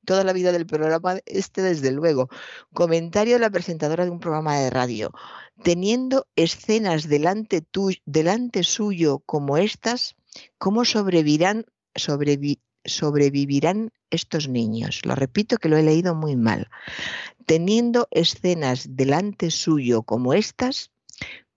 toda 0.06 0.24
la 0.24 0.34
vida 0.34 0.52
del 0.52 0.68
programa, 0.68 1.18
este 1.26 1.64
desde 1.64 1.92
luego. 1.92 2.30
Comentario 2.74 3.34
de 3.34 3.40
la 3.40 3.50
presentadora 3.50 4.06
de 4.06 4.12
un 4.12 4.20
programa 4.20 4.60
de 4.60 4.70
radio. 4.70 5.12
Teniendo 5.64 6.28
escenas 6.36 7.10
delante, 7.10 7.66
delante 8.06 8.64
suyo 8.64 9.20
como 9.26 9.58
estas, 9.58 10.16
¿cómo 10.60 10.86
sobrevivirán, 10.86 11.66
sobrevivirán 11.96 13.92
estos 14.12 14.48
niños? 14.48 15.02
Lo 15.04 15.16
repito 15.16 15.58
que 15.58 15.70
lo 15.70 15.78
he 15.78 15.84
leído 15.84 16.14
muy 16.14 16.36
mal. 16.36 16.70
Teniendo 17.48 18.08
escenas 18.12 18.86
delante 18.92 19.50
suyo 19.50 20.04
como 20.04 20.34
estas, 20.34 20.92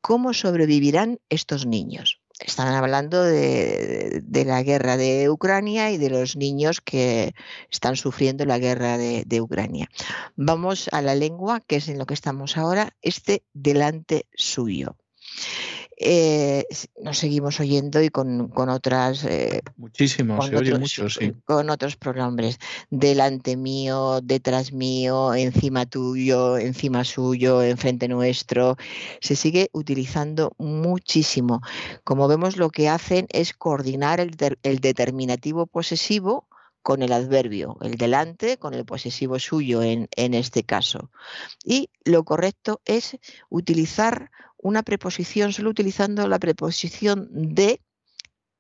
¿cómo 0.01 0.33
sobrevivirán 0.33 1.19
estos 1.29 1.67
niños? 1.67 2.20
Están 2.41 2.75
hablando 2.75 3.23
de, 3.23 4.23
la 4.47 4.63
guerra 4.63 4.97
de 4.97 5.29
Ucrania 5.31 5.91
y 5.91 5.99
de 5.99 6.11
los 6.11 6.37
niños 6.37 6.81
que 6.81 7.35
están 7.71 7.97
sufriendo 7.97 8.45
la 8.45 8.59
guerra 8.59 8.99
de, 8.99 9.25
de, 9.27 9.41
Ucrania. 9.41 9.89
Vamos 10.37 10.89
a 10.93 11.03
la 11.03 11.15
lengua, 11.15 11.61
que 11.61 11.77
es 11.77 11.89
en 11.89 11.99
lo 11.99 12.07
que 12.07 12.15
estamos 12.15 12.57
ahora, 12.57 12.95
este 13.03 13.45
delante 13.53 14.27
suyo 14.35 14.97
eh, 16.03 16.65
nos 17.03 17.19
seguimos 17.19 17.61
oyendo 17.61 18.03
y 18.03 18.09
con, 18.09 18.51
otras... 18.71 19.23
Eh, 19.25 19.61
Muchísimo, 19.77 20.41
se 20.41 20.57
oye 20.57 20.79
mucho, 20.79 21.11
sí. 21.11 21.35
Con 21.45 21.69
otros 21.69 21.97
pronombres, 21.97 22.59
delante 22.89 23.55
mío, 23.59 24.21
detrás 24.23 24.73
mío, 24.73 25.35
encima 25.35 25.85
tuyo, 25.85 26.57
encima 26.57 27.05
suyo, 27.05 27.63
enfrente 27.63 28.09
nuestro. 28.09 28.77
Se 29.21 29.37
sigue 29.37 29.69
utilizando 29.73 30.53
muchísimo. 30.57 31.61
Como 32.03 32.29
vemos, 32.29 32.57
lo 32.57 32.71
que 32.71 32.89
hacen 32.89 33.27
es 33.29 33.53
coordinar 33.53 34.21
el, 34.21 34.37
el 34.63 34.79
determinativo 34.79 35.67
posesivo 35.67 36.49
con 36.83 37.03
el 37.03 37.13
adverbio, 37.13 37.77
el 37.83 37.97
delante 37.97 38.57
con 38.57 38.73
el 38.73 38.87
posesivo 38.87 39.39
suyo 39.39 39.83
en, 39.83 40.09
en, 40.17 40.33
este 40.33 40.63
caso. 40.63 41.11
Y 41.63 41.91
lo 42.05 42.25
correcto 42.25 42.81
es 42.87 43.19
utilizar 43.51 44.31
una 44.63 44.83
preposición, 44.83 45.53
solo 45.53 45.71
utilizando 45.71 46.27
la 46.29 46.39
preposición 46.39 47.29
de, 47.33 47.81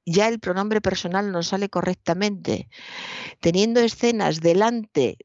ya 0.07 0.29
el 0.29 0.41
pronombre 0.41 0.81
personal 0.81 1.33
no 1.33 1.43
sale 1.43 1.69
correctamente. 1.69 2.69
Teniendo 3.41 3.81
escenas 3.81 4.41
delante 4.41 5.19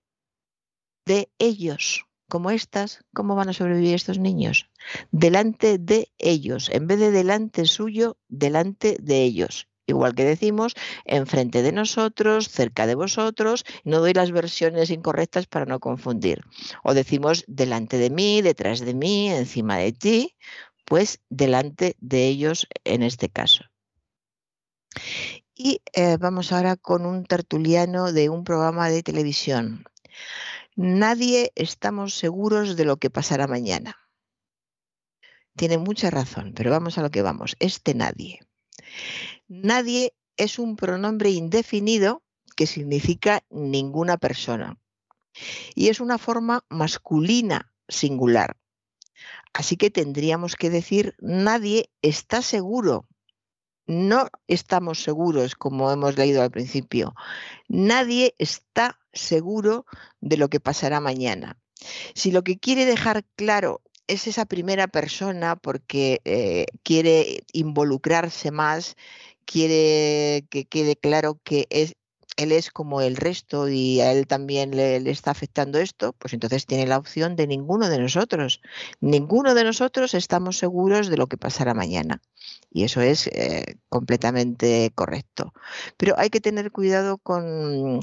de 1.05 1.29
ellos, 1.38 2.05
como 2.29 2.51
estas, 2.51 3.03
¿cómo 3.13 3.36
van 3.36 3.50
a 3.50 3.53
sobrevivir 3.53 3.94
estos 3.94 4.20
niños? 4.20 4.70
Delante 5.12 5.77
de 5.77 6.12
ellos, 6.17 6.70
en 6.70 6.88
vez 6.88 7.00
de 7.00 7.12
delante 7.12 7.65
suyo, 7.65 8.17
delante 8.27 8.98
de 9.00 9.24
ellos 9.24 9.67
igual 9.88 10.15
que 10.15 10.24
decimos, 10.24 10.75
enfrente 11.06 11.62
de 11.62 11.72
nosotros, 11.72 12.50
cerca 12.50 12.88
de 12.88 12.96
vosotros, 12.96 13.65
no 13.84 14.00
doy 14.00 14.13
las 14.13 14.32
versiones 14.32 14.89
incorrectas 14.89 15.48
para 15.48 15.65
no 15.65 15.80
confundir. 15.80 16.42
O 16.84 16.94
decimos 16.94 17.44
delante 17.48 17.98
de 17.98 18.10
mí, 18.10 18.42
detrás 18.42 18.80
de 18.80 18.94
mí, 18.94 19.30
encima 19.30 19.77
de 19.77 19.92
ti, 19.92 20.36
pues 20.86 21.20
delante 21.30 21.96
de 22.00 22.27
ellos 22.27 22.68
en 22.84 23.04
este 23.04 23.30
caso. 23.30 23.63
Y 25.54 25.82
eh, 25.94 26.18
vamos 26.18 26.51
ahora 26.51 26.75
con 26.75 27.06
un 27.06 27.25
tertuliano 27.25 28.12
de 28.12 28.30
un 28.30 28.44
programa 28.44 28.89
de 28.89 29.04
televisión. 29.04 29.86
Nadie 30.75 31.51
estamos 31.56 32.13
seguros 32.15 32.75
de 32.75 32.86
lo 32.86 32.98
que 32.98 33.10
pasará 33.10 33.48
mañana. 33.48 33.98
Tiene 35.56 35.77
mucha 35.77 36.10
razón, 36.10 36.54
pero 36.54 36.70
vamos 36.70 36.98
a 36.98 37.01
lo 37.01 37.10
que 37.10 37.22
vamos. 37.22 37.56
Este 37.60 37.94
nadie. 37.96 38.42
Nadie 39.47 40.13
es 40.37 40.59
un 40.59 40.75
pronombre 40.75 41.29
indefinido 41.29 42.23
que 42.55 42.67
significa 42.67 43.43
ninguna 43.49 44.17
persona. 44.17 44.77
Y 45.75 45.89
es 45.89 45.99
una 45.99 46.17
forma 46.17 46.65
masculina 46.69 47.71
singular. 47.87 48.57
Así 49.53 49.77
que 49.77 49.89
tendríamos 49.89 50.55
que 50.55 50.69
decir 50.69 51.15
nadie 51.19 51.89
está 52.01 52.41
seguro. 52.41 53.07
No 53.87 54.27
estamos 54.47 55.03
seguros, 55.03 55.55
como 55.55 55.91
hemos 55.91 56.17
leído 56.17 56.41
al 56.41 56.49
principio. 56.49 57.13
Nadie 57.67 58.33
está 58.39 58.99
seguro 59.13 59.85
de 60.21 60.37
lo 60.37 60.49
que 60.49 60.59
pasará 60.59 60.99
mañana. 60.99 61.59
Si 62.15 62.31
lo 62.31 62.43
que 62.43 62.57
quiere 62.57 62.85
dejar 62.85 63.25
claro 63.35 63.81
es 64.07 64.27
esa 64.27 64.45
primera 64.45 64.87
persona 64.87 65.55
porque 65.55 66.21
eh, 66.25 66.65
quiere 66.83 67.43
involucrarse 67.53 68.51
más, 68.51 68.95
quiere 69.45 70.45
que 70.49 70.65
quede 70.65 70.95
claro 70.95 71.39
que 71.43 71.67
es, 71.69 71.95
él 72.37 72.51
es 72.51 72.71
como 72.71 73.01
el 73.01 73.15
resto 73.15 73.69
y 73.69 74.01
a 74.01 74.11
él 74.11 74.27
también 74.27 74.71
le, 74.75 74.97
está 75.09 75.31
afectando 75.31 75.79
esto, 75.79 76.13
pues 76.13 76.33
entonces 76.33 76.65
tiene 76.65 76.85
la 76.85 76.97
opción 76.97 77.35
de 77.35 77.47
ninguno 77.47 77.89
de 77.89 77.99
nosotros. 77.99 78.61
Ninguno 78.99 79.53
de 79.55 79.63
nosotros 79.63 80.13
estamos 80.13 80.57
seguros 80.57 81.07
de 81.07 81.17
lo 81.17 81.27
que 81.27 81.37
pasará 81.37 81.73
mañana. 81.73 82.21
Y 82.71 82.83
eso 82.83 83.01
es 83.01 83.27
eh, 83.27 83.77
completamente 83.89 84.91
correcto. 84.95 85.53
Pero 85.97 86.15
hay 86.17 86.29
que 86.29 86.41
tener 86.41 86.71
cuidado 86.71 87.17
con, 87.17 88.01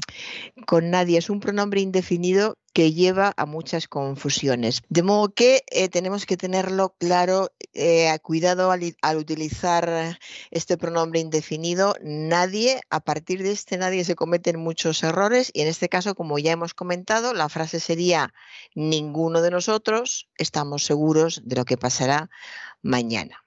con 0.65 0.89
nadie. 0.89 1.19
Es 1.19 1.29
un 1.29 1.39
pronombre 1.39 1.81
indefinido 1.81 2.57
que 2.73 2.91
lleva 2.91 3.33
a 3.37 3.45
muchas 3.45 3.87
confusiones. 3.87 4.81
De 4.89 5.03
modo 5.03 5.33
que 5.33 5.63
eh, 5.69 5.89
tenemos 5.89 6.25
que 6.25 6.37
tenerlo 6.37 6.95
claro, 6.97 7.51
eh, 7.73 8.17
cuidado 8.23 8.71
al, 8.71 9.17
utilizar 9.17 10.19
este 10.51 10.77
pronombre 10.77 11.19
indefinido. 11.19 11.95
Nadie, 12.01 12.81
a 12.89 12.99
partir 12.99 13.43
de 13.43 13.51
este 13.51 13.77
nadie 13.77 14.03
se 14.03 14.15
cometen 14.15 14.59
muchos 14.59 15.03
errores 15.03 15.51
y 15.53 15.61
en 15.61 15.67
este 15.67 15.87
caso, 15.87 16.15
como 16.15 16.39
ya 16.39 16.51
hemos 16.51 16.73
comentado, 16.73 17.33
la 17.33 17.47
frase 17.47 17.79
sería 17.79 18.33
ninguno 18.73 19.41
de 19.41 19.51
nosotros 19.51 20.27
estamos 20.37 20.83
seguros 20.83 21.41
de 21.45 21.55
lo 21.55 21.65
que 21.65 21.77
pasará 21.77 22.29
mañana. 22.81 23.43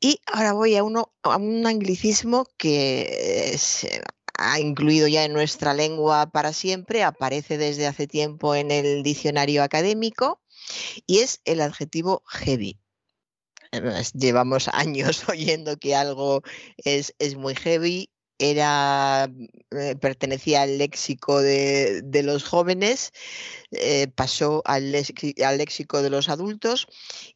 Y 0.00 0.20
ahora 0.26 0.52
voy 0.52 0.76
a, 0.76 0.82
uno, 0.82 1.12
a 1.22 1.36
un 1.36 1.66
anglicismo 1.66 2.46
que 2.56 3.54
se 3.58 4.02
ha 4.38 4.60
incluido 4.60 5.08
ya 5.08 5.24
en 5.24 5.32
nuestra 5.32 5.74
lengua 5.74 6.26
para 6.30 6.52
siempre, 6.52 7.02
aparece 7.02 7.58
desde 7.58 7.86
hace 7.86 8.06
tiempo 8.06 8.54
en 8.54 8.70
el 8.70 9.02
diccionario 9.02 9.62
académico 9.62 10.40
y 11.06 11.18
es 11.18 11.40
el 11.44 11.60
adjetivo 11.60 12.22
heavy. 12.26 12.78
llevamos 14.14 14.68
años 14.72 15.28
oyendo 15.28 15.76
que 15.76 15.94
algo 15.94 16.42
es, 16.78 17.14
es 17.18 17.36
muy 17.36 17.54
heavy 17.54 18.10
era 18.38 19.30
eh, 19.70 19.96
pertenecía 19.96 20.62
al 20.62 20.78
léxico 20.78 21.40
de, 21.40 22.02
los 22.22 22.44
jóvenes, 22.44 23.12
eh, 23.70 24.08
pasó 24.14 24.62
al, 24.64 24.94
al, 24.94 25.58
léxico 25.58 26.02
de 26.02 26.10
los 26.10 26.28
adultos 26.28 26.86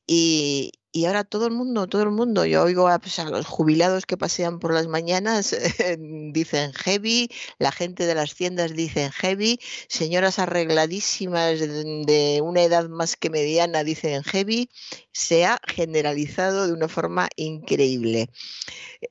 y, 0.07 0.73
y 0.93 1.05
ahora 1.05 1.23
todo 1.23 1.47
el 1.47 1.53
mundo, 1.53 1.87
todo 1.87 2.03
el 2.03 2.11
mundo, 2.11 2.45
yo 2.45 2.65
oigo 2.65 2.89
a, 2.89 2.99
pues, 2.99 3.17
los 3.19 3.47
jubilados 3.47 4.07
que 4.07 4.17
pasean 4.17 4.59
por 4.59 4.75
las 4.75 4.89
mañanas, 4.89 5.55
dicen 6.33 6.73
heavy, 6.73 7.31
la 7.59 7.71
gente 7.71 8.07
de 8.07 8.15
las 8.17 8.35
tiendas 8.35 8.75
dicen 8.75 9.13
heavy, 9.13 9.61
señoras 9.89 10.41
arregladísimas 10.41 11.61
de, 11.61 12.41
una 12.43 12.63
edad 12.63 12.89
más 12.89 13.15
que 13.15 13.31
mediana 13.31 13.85
dicen 13.85 14.25
heavy, 14.25 14.69
se 15.13 15.45
ha 15.45 15.61
generalizado 15.67 16.67
de 16.67 16.73
una 16.73 16.89
forma 16.89 17.29
increíble. 17.37 18.29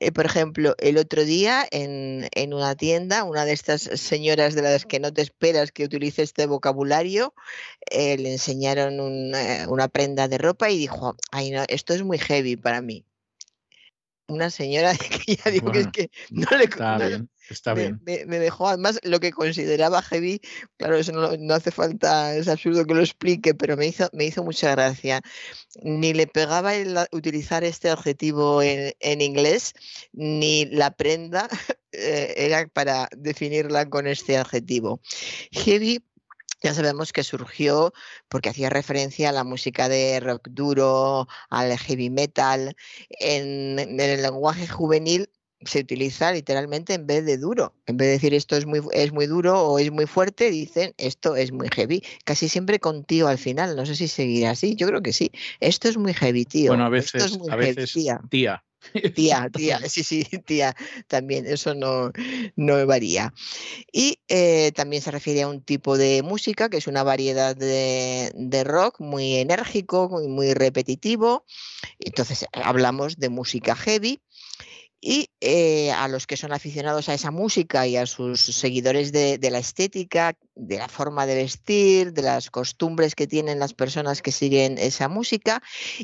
Eh, 0.00 0.12
por 0.12 0.26
ejemplo, 0.26 0.74
el 0.78 0.98
otro 0.98 1.24
día 1.24 1.66
en, 1.70 2.28
una 2.52 2.74
tienda, 2.74 3.24
una 3.24 3.44
de 3.44 3.52
estas 3.52 3.82
señoras 3.82 4.54
de 4.54 4.62
las 4.62 4.84
que 4.84 5.00
no 5.00 5.12
te 5.12 5.22
esperas 5.22 5.72
que 5.72 5.84
utilice 5.84 6.22
este 6.22 6.46
vocabulario, 6.46 7.34
eh, 7.90 8.18
le 8.18 8.32
enseñaron 8.32 9.00
una, 9.00 9.66
una 9.68 9.88
prenda 9.88 10.28
de 10.28 10.38
ropa 10.38 10.70
y 10.70 10.78
dijo, 10.78 11.16
ay 11.30 11.50
no, 11.50 11.64
esto 11.70 11.94
es 11.94 12.02
muy 12.02 12.18
heavy 12.18 12.56
para 12.56 12.82
mí. 12.82 13.04
Una 14.28 14.50
señora 14.50 14.92
que 15.26 15.36
ya 15.36 15.50
digo 15.50 15.72
que 15.72 15.80
es 15.80 15.88
que 15.88 16.10
no 16.30 16.56
le 16.56 16.64
está 16.64 16.98
bien, 16.98 17.28
está 17.48 17.74
me, 17.74 17.80
bien. 17.80 18.28
Me, 18.28 18.38
dejó 18.38 18.68
además 18.68 19.00
lo 19.02 19.18
que 19.18 19.32
consideraba 19.32 20.02
heavy, 20.02 20.40
claro, 20.76 20.96
eso 20.96 21.12
no, 21.12 21.54
hace 21.54 21.72
falta, 21.72 22.36
es 22.36 22.46
absurdo 22.46 22.84
que 22.84 22.94
lo 22.94 23.00
explique, 23.00 23.54
pero 23.54 23.76
me 23.76 23.86
hizo, 23.88 24.08
me 24.12 24.26
hizo 24.26 24.44
mucha 24.44 24.70
gracia. 24.70 25.20
Ni 25.82 26.12
le 26.12 26.28
pegaba 26.28 26.76
el 26.76 26.96
utilizar 27.10 27.64
este 27.64 27.90
adjetivo 27.90 28.62
en, 28.62 28.92
en 29.00 29.20
inglés, 29.20 29.74
ni 30.12 30.66
la 30.66 30.92
prenda 30.92 31.48
eh, 31.92 32.34
era 32.36 32.68
para 32.68 33.08
definirla 33.16 33.88
con 33.90 34.06
este 34.06 34.36
adjetivo. 34.36 35.00
Heavy 35.50 36.04
ya 36.60 36.74
sabemos 36.74 37.12
que 37.12 37.24
surgió 37.24 37.92
porque 38.28 38.50
hacía 38.50 38.70
referencia 38.70 39.30
a 39.30 39.32
la 39.32 39.44
música 39.44 39.88
de 39.88 40.20
rock 40.20 40.48
duro, 40.50 41.28
al 41.48 41.76
heavy 41.78 42.10
metal. 42.10 42.76
En, 43.10 43.78
el 43.78 44.22
lenguaje 44.22 44.66
juvenil 44.68 45.30
se 45.64 45.80
utiliza 45.80 46.32
literalmente 46.32 46.94
en 46.94 47.06
vez 47.06 47.24
de 47.24 47.36
duro. 47.36 47.74
En 47.86 47.96
vez 47.96 48.08
de 48.08 48.12
decir 48.12 48.34
esto 48.34 48.56
es 48.56 48.66
muy, 48.66 48.80
es 48.92 49.12
muy 49.12 49.26
duro 49.26 49.60
o 49.62 49.78
es 49.78 49.90
muy 49.90 50.06
fuerte, 50.06 50.50
dicen 50.50 50.94
esto 50.96 51.36
es 51.36 51.52
muy 51.52 51.68
heavy. 51.68 52.02
Casi 52.24 52.48
siempre 52.48 52.80
contigo 52.80 53.28
al 53.28 53.38
final. 53.38 53.76
No 53.76 53.86
sé 53.86 53.94
si 53.96 54.08
seguirá 54.08 54.50
así. 54.50 54.74
Yo 54.76 54.86
creo 54.86 55.02
que 55.02 55.12
sí. 55.12 55.30
Esto 55.60 55.88
es 55.88 55.96
muy 55.96 56.14
heavy, 56.14 56.44
tío. 56.44 56.70
Bueno, 56.70 56.84
a 56.84 56.88
veces, 56.88 57.38
a 57.50 57.56
veces 57.56 57.92
tía. 57.92 58.62
Tía, 59.14 59.48
tía, 59.54 59.78
sí, 59.88 60.02
sí, 60.02 60.24
tía, 60.44 60.74
también, 61.06 61.46
eso 61.46 61.74
no, 61.74 62.12
no 62.56 62.86
varía. 62.86 63.32
Y 63.92 64.20
eh, 64.28 64.72
también 64.74 65.02
se 65.02 65.10
refiere 65.10 65.42
a 65.42 65.48
un 65.48 65.60
tipo 65.60 65.98
de 65.98 66.22
música 66.22 66.68
que 66.68 66.78
es 66.78 66.86
una 66.86 67.02
variedad 67.02 67.54
de, 67.54 68.64
rock 68.64 69.00
muy 69.00 69.36
enérgico, 69.36 70.08
muy, 70.08 70.28
muy, 70.28 70.54
repetitivo. 70.54 71.44
Entonces 71.98 72.46
hablamos 72.52 73.18
de 73.18 73.28
música 73.28 73.74
heavy. 73.76 74.20
Y 75.00 75.30
eh, 75.40 75.92
a 75.92 76.08
los 76.08 76.26
que 76.26 76.36
son 76.36 76.52
aficionados 76.52 77.08
a 77.08 77.14
esa 77.14 77.30
música 77.30 77.86
y 77.86 77.96
a 77.96 78.06
sus 78.06 78.40
seguidores 78.40 79.12
de, 79.12 79.38
de 79.38 79.50
la 79.50 79.58
estética, 79.58 80.34
de 80.54 80.78
la 80.78 80.88
forma 80.88 81.26
de 81.26 81.36
vestir, 81.36 82.12
de 82.12 82.22
las 82.22 82.50
costumbres 82.50 83.14
que 83.14 83.26
tienen 83.26 83.58
las 83.58 83.72
personas 83.72 84.20
que 84.20 84.32
siguen 84.32 84.76
esa 84.78 85.08
música, 85.08 85.62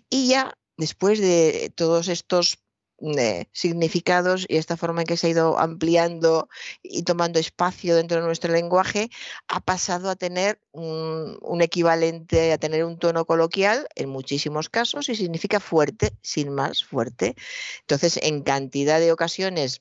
y 0.08 0.28
ya 0.28 0.54
después 0.78 1.20
de 1.20 1.72
todos 1.74 2.08
estos 2.08 2.58
eh, 2.98 3.46
significados 3.52 4.46
y 4.48 4.56
esta 4.56 4.78
forma 4.78 5.02
en 5.02 5.06
que 5.06 5.18
se 5.18 5.26
ha 5.26 5.30
ido 5.30 5.58
ampliando 5.58 6.48
y 6.82 7.02
tomando 7.02 7.38
espacio 7.38 7.94
dentro 7.94 8.20
de 8.20 8.26
nuestro 8.26 8.50
lenguaje 8.50 9.10
ha 9.48 9.60
pasado 9.60 10.08
a 10.08 10.16
tener 10.16 10.60
un, 10.72 11.38
un, 11.42 11.60
equivalente, 11.60 12.52
a 12.52 12.58
tener 12.58 12.84
un 12.84 12.98
tono 12.98 13.26
coloquial 13.26 13.86
en 13.96 14.08
muchísimos 14.08 14.70
casos 14.70 15.10
y 15.10 15.14
significa 15.14 15.60
fuerte, 15.60 16.16
sin 16.22 16.50
más, 16.54 16.84
fuerte. 16.84 17.36
Entonces, 17.80 18.18
en 18.22 18.42
cantidad 18.42 18.98
de 18.98 19.12
ocasiones 19.12 19.80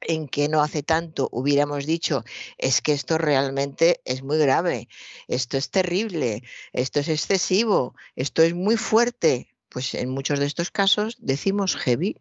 en 0.00 0.28
que 0.28 0.48
no 0.48 0.60
hace 0.60 0.82
tanto 0.82 1.28
hubiéramos 1.30 1.86
dicho, 1.86 2.24
es 2.56 2.80
que 2.82 2.92
esto 2.92 3.18
realmente 3.18 4.00
es 4.04 4.22
muy 4.22 4.38
grave, 4.38 4.88
esto 5.28 5.56
es 5.56 5.70
terrible, 5.70 6.42
esto 6.72 7.00
es 7.00 7.08
excesivo, 7.08 7.94
esto 8.16 8.42
es 8.42 8.54
muy 8.54 8.76
fuerte, 8.76 9.54
pues 9.68 9.94
en 9.94 10.10
muchos 10.10 10.38
de 10.40 10.46
estos 10.46 10.70
casos 10.70 11.16
decimos 11.20 11.76
heavy 11.76 12.16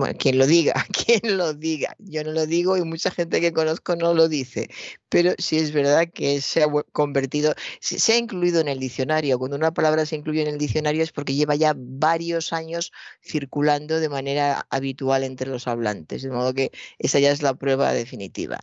bueno, 0.00 0.18
quien 0.18 0.38
lo 0.38 0.46
diga, 0.46 0.74
quien 1.06 1.36
lo 1.36 1.54
diga. 1.54 1.94
Yo 1.98 2.24
no 2.24 2.32
lo 2.32 2.46
digo 2.46 2.76
y 2.76 2.82
mucha 2.82 3.10
gente 3.10 3.40
que 3.40 3.52
conozco 3.52 3.96
no 3.96 4.14
lo 4.14 4.28
dice. 4.28 4.68
Pero 5.08 5.34
sí 5.38 5.58
es 5.58 5.72
verdad 5.72 6.08
que 6.12 6.40
se 6.40 6.62
ha 6.62 6.66
convertido, 6.92 7.54
se 7.80 8.12
ha 8.12 8.16
incluido 8.16 8.60
en 8.60 8.68
el 8.68 8.78
diccionario. 8.78 9.38
Cuando 9.38 9.56
una 9.56 9.72
palabra 9.72 10.06
se 10.06 10.16
incluye 10.16 10.42
en 10.42 10.48
el 10.48 10.58
diccionario 10.58 11.02
es 11.02 11.12
porque 11.12 11.34
lleva 11.34 11.54
ya 11.54 11.74
varios 11.76 12.52
años 12.52 12.92
circulando 13.22 14.00
de 14.00 14.08
manera 14.08 14.66
habitual 14.70 15.22
entre 15.22 15.50
los 15.50 15.68
hablantes. 15.68 16.22
De 16.22 16.30
modo 16.30 16.54
que 16.54 16.70
esa 16.98 17.18
ya 17.18 17.30
es 17.30 17.42
la 17.42 17.54
prueba 17.54 17.92
definitiva. 17.92 18.60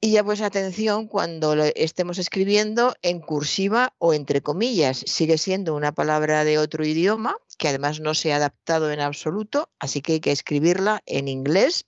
Y 0.00 0.12
ya 0.12 0.24
pues 0.24 0.40
atención 0.40 1.06
cuando 1.06 1.54
lo 1.54 1.64
estemos 1.64 2.18
escribiendo 2.18 2.94
en 3.02 3.20
cursiva 3.20 3.92
o 3.98 4.14
entre 4.14 4.40
comillas. 4.40 5.04
Sigue 5.06 5.36
siendo 5.36 5.74
una 5.76 5.92
palabra 5.92 6.44
de 6.44 6.58
otro 6.58 6.86
idioma 6.86 7.36
que 7.60 7.68
además 7.68 8.00
no 8.00 8.14
se 8.14 8.32
ha 8.32 8.36
adaptado 8.36 8.90
en 8.90 9.00
absoluto, 9.00 9.70
así 9.78 10.00
que 10.00 10.14
hay 10.14 10.20
que 10.20 10.32
escribirla 10.32 11.02
en 11.04 11.28
inglés, 11.28 11.84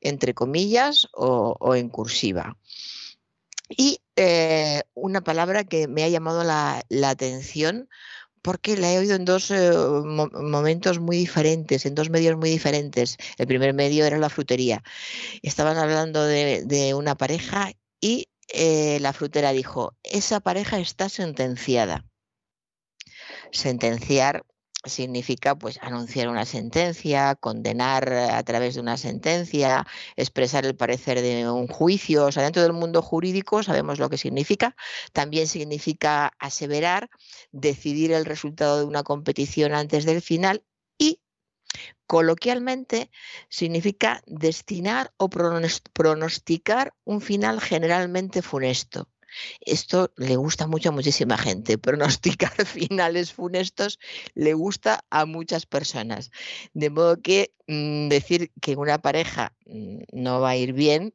entre 0.00 0.32
comillas 0.32 1.08
o, 1.12 1.74
en 1.74 1.88
cursiva. 1.88 2.56
Y 3.68 4.00
eh, 4.14 4.82
una 4.94 5.20
palabra 5.22 5.64
que 5.64 5.88
me 5.88 6.04
ha 6.04 6.08
llamado 6.08 6.44
la, 6.44 6.84
atención 7.04 7.88
porque 8.42 8.76
la 8.76 8.92
he 8.92 8.98
oído 8.98 9.16
en 9.16 9.24
dos 9.24 9.50
eh, 9.50 9.72
momentos 9.74 11.00
muy 11.00 11.16
diferentes, 11.16 11.84
en 11.84 11.96
dos 11.96 12.10
medios 12.10 12.36
muy 12.36 12.50
diferentes. 12.50 13.16
El 13.38 13.48
primer 13.48 13.74
medio 13.74 14.06
era 14.06 14.18
la 14.18 14.30
frutería. 14.30 14.84
Estaban 15.42 15.78
hablando 15.78 16.24
de, 16.24 16.94
una 16.94 17.16
pareja 17.16 17.72
y 18.00 18.28
eh, 18.54 18.98
la 19.00 19.12
frutera 19.12 19.50
dijo, 19.50 19.96
esa 20.04 20.38
pareja 20.38 20.78
está 20.78 21.08
sentenciada. 21.08 22.04
Sentenciar 23.50 24.44
significa 24.84 25.56
pues 25.56 25.78
anunciar 25.82 26.28
una 26.28 26.44
sentencia, 26.44 27.34
condenar 27.34 28.12
a 28.12 28.42
través 28.44 28.74
de 28.74 28.80
una 28.80 28.96
sentencia, 28.96 29.86
expresar 30.16 30.64
el 30.64 30.76
parecer 30.76 31.20
de 31.20 31.50
un 31.50 31.66
juicio, 31.66 32.26
o 32.26 32.32
sea, 32.32 32.44
dentro 32.44 32.62
del 32.62 32.72
mundo 32.72 33.02
jurídico 33.02 33.62
sabemos 33.62 33.98
lo 33.98 34.08
que 34.08 34.18
significa. 34.18 34.76
También 35.12 35.46
significa 35.46 36.32
aseverar, 36.38 37.10
decidir 37.52 38.12
el 38.12 38.24
resultado 38.24 38.78
de 38.78 38.84
una 38.84 39.02
competición 39.02 39.74
antes 39.74 40.04
del 40.04 40.22
final 40.22 40.64
y 40.96 41.20
coloquialmente 42.06 43.10
significa 43.48 44.22
destinar 44.26 45.12
o 45.16 45.28
pronosticar 45.28 46.94
un 47.04 47.20
final 47.20 47.60
generalmente 47.60 48.42
funesto. 48.42 49.08
Esto 49.60 50.12
le 50.16 50.36
gusta 50.36 50.66
mucho 50.66 50.90
a 50.90 50.92
muchísima 50.92 51.38
gente. 51.38 51.78
Pronosticar 51.78 52.52
finales 52.66 53.32
funestos 53.32 53.98
le 54.34 54.54
gusta 54.54 55.04
a 55.10 55.26
muchas 55.26 55.66
personas. 55.66 56.30
De 56.74 56.90
modo 56.90 57.20
que 57.20 57.52
mm, 57.66 58.08
decir 58.08 58.50
que 58.60 58.76
una 58.76 58.98
pareja 58.98 59.54
mm, 59.66 59.98
no 60.12 60.40
va 60.40 60.50
a 60.50 60.56
ir 60.56 60.72
bien, 60.72 61.14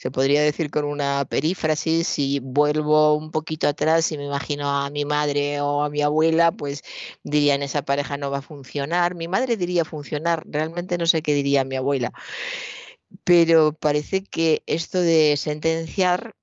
se 0.00 0.10
podría 0.10 0.42
decir 0.42 0.70
con 0.70 0.84
una 0.84 1.26
perífrasis, 1.26 2.08
si 2.08 2.40
vuelvo 2.40 3.14
un 3.14 3.30
poquito 3.30 3.68
atrás 3.68 4.10
y 4.12 4.16
me 4.16 4.24
imagino 4.24 4.68
a 4.70 4.88
mi 4.88 5.04
madre 5.04 5.60
o 5.60 5.82
a 5.82 5.90
mi 5.90 6.00
abuela, 6.00 6.52
pues 6.52 6.82
dirían 7.22 7.62
esa 7.62 7.82
pareja 7.82 8.16
no 8.16 8.30
va 8.30 8.38
a 8.38 8.42
funcionar. 8.42 9.14
Mi 9.14 9.28
madre 9.28 9.58
diría 9.58 9.84
funcionar, 9.84 10.42
realmente 10.46 10.96
no 10.96 11.06
sé 11.06 11.20
qué 11.22 11.34
diría 11.34 11.64
mi 11.64 11.76
abuela. 11.76 12.12
Pero 13.24 13.72
parece 13.74 14.24
que 14.24 14.62
esto 14.66 15.00
de 15.00 15.36
sentenciar 15.36 16.34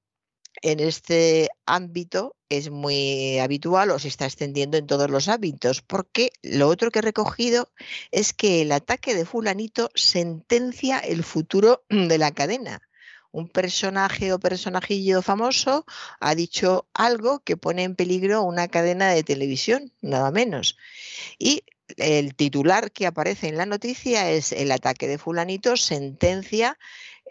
en 0.62 0.80
este 0.80 1.50
ámbito 1.66 2.36
es 2.50 2.70
muy 2.70 3.40
habitual 3.40 3.92
o 3.92 4.00
se 4.00 4.08
está 4.08 4.26
extendiendo 4.26 4.78
en 4.78 4.88
todos 4.88 5.10
los 5.10 5.28
ámbitos, 5.28 5.82
porque 5.82 6.32
lo 6.42 6.68
otro 6.68 6.92
que 6.92 7.00
he 7.00 7.02
recogido 7.02 7.72
es 8.12 8.34
que 8.34 8.62
el 8.62 8.72
ataque 8.72 9.16
de 9.16 9.26
fulanito 9.26 9.90
sentencia 9.96 11.00
el 11.00 11.24
futuro 11.24 11.84
de 11.90 12.18
la 12.18 12.32
cadena. 12.32 12.82
Un 13.32 13.50
personaje 13.50 14.34
o 14.34 14.40
personajillo 14.40 15.22
famoso 15.22 15.86
ha 16.20 16.34
dicho 16.34 16.88
algo 16.94 17.40
que 17.40 17.58
pone 17.58 17.84
en 17.84 17.96
peligro 17.96 18.42
una 18.42 18.68
cadena 18.68 19.10
de 19.12 19.24
televisión, 19.24 19.92
nada 20.02 20.32
menos. 20.32 20.78
Y 21.38 21.64
el 21.98 22.36
titular 22.36 22.92
que 22.92 23.06
aparece 23.06 23.48
en 23.48 23.58
la 23.58 23.66
noticia 23.66 24.32
es 24.32 24.52
el 24.52 24.72
ataque 24.72 25.08
de 25.08 25.18
fulanito 25.18 25.78
sentencia 25.78 26.78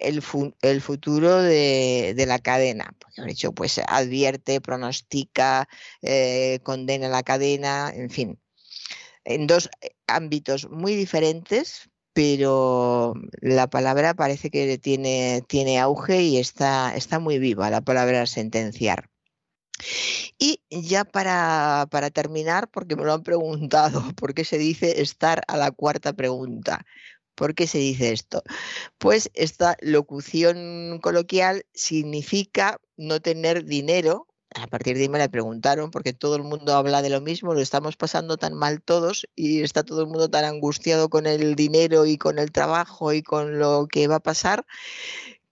el, 0.00 0.22
futuro 0.22 1.42
de, 1.42 2.24
la 2.26 2.38
cadena. 2.38 2.94
De 3.16 3.30
hecho, 3.30 3.52
pues 3.52 3.80
advierte, 3.86 4.60
pronostica, 4.60 5.68
eh, 6.02 6.60
condena 6.62 7.08
la 7.08 7.22
cadena, 7.22 7.92
en 7.94 8.10
fin. 8.10 8.38
en 9.24 9.46
dos 9.46 9.70
ámbitos 10.06 10.70
muy 10.70 10.94
diferentes, 10.94 11.90
pero 12.12 13.14
la 13.42 13.68
palabra 13.68 14.14
parece 14.14 14.50
que 14.50 14.78
tiene, 14.78 15.42
tiene 15.48 15.78
auge 15.78 16.22
y 16.22 16.38
está, 16.38 16.94
está 16.96 17.18
muy 17.18 17.38
viva, 17.38 17.70
la 17.70 17.82
palabra 17.82 18.26
sentenciar. 18.26 19.10
Y 20.38 20.60
ya 20.70 21.04
para, 21.04 21.86
para, 21.90 22.10
terminar, 22.10 22.70
porque 22.70 22.96
me 22.96 23.04
lo 23.04 23.12
han 23.12 23.22
preguntado, 23.22 24.02
¿por 24.16 24.34
qué 24.34 24.44
se 24.44 24.58
dice 24.58 25.00
estar 25.02 25.42
a 25.48 25.56
la 25.56 25.70
cuarta 25.70 26.12
pregunta? 26.14 26.86
¿Por 27.36 27.54
qué 27.54 27.66
se 27.66 27.78
dice 27.78 28.12
esto? 28.12 28.42
Pues 28.98 29.30
esta 29.34 29.76
locución 29.80 30.98
coloquial 31.02 31.66
significa 31.74 32.80
no 32.96 33.20
tener 33.20 33.64
dinero. 33.64 34.26
A 34.54 34.66
partir 34.66 34.96
de 34.96 35.02
ahí 35.02 35.08
me 35.08 35.18
la 35.18 35.28
preguntaron 35.28 35.90
porque 35.90 36.14
todo 36.14 36.36
el 36.36 36.42
mundo 36.42 36.74
habla 36.74 37.02
de 37.02 37.10
lo 37.10 37.20
mismo, 37.20 37.52
lo 37.52 37.60
estamos 37.60 37.96
pasando 37.96 38.38
tan 38.38 38.54
mal 38.54 38.82
todos 38.82 39.28
y 39.36 39.62
está 39.62 39.84
todo 39.84 40.00
el 40.00 40.06
mundo 40.06 40.30
tan 40.30 40.46
angustiado 40.46 41.10
con 41.10 41.26
el 41.26 41.54
dinero 41.56 42.06
y 42.06 42.16
con 42.16 42.38
el 42.38 42.52
trabajo 42.52 43.12
y 43.12 43.22
con 43.22 43.58
lo 43.58 43.86
que 43.86 44.08
va 44.08 44.16
a 44.16 44.20
pasar 44.20 44.64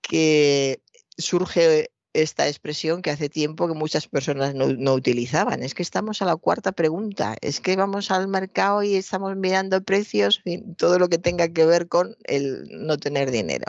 que 0.01 0.81
surge 1.19 1.91
esta 2.15 2.49
expresión 2.49 3.03
que 3.03 3.11
hace 3.11 3.29
tiempo 3.29 3.69
que 3.69 3.75
muchas 3.75 4.09
personas 4.09 4.55
no, 4.55 4.95
utilizaban. 4.95 5.63
Es 5.63 5.75
que 5.75 5.83
estamos 5.83 6.23
a 6.23 6.25
la 6.25 6.37
cuarta 6.37 6.73
pregunta, 6.73 7.37
es 7.41 7.61
que 7.61 7.77
vamos 7.77 8.11
al 8.11 8.29
mercado 8.29 8.83
y 8.83 8.95
estamos 8.95 9.37
mirando 9.37 9.83
precios, 9.83 10.43
todo 10.79 10.99
lo 10.99 11.09
que 11.09 11.19
tenga 11.19 11.49
que 11.49 11.67
ver 11.67 11.89
con 11.89 12.17
el 12.25 12.65
no 12.71 12.97
tener 12.97 13.31
dinero. 13.31 13.67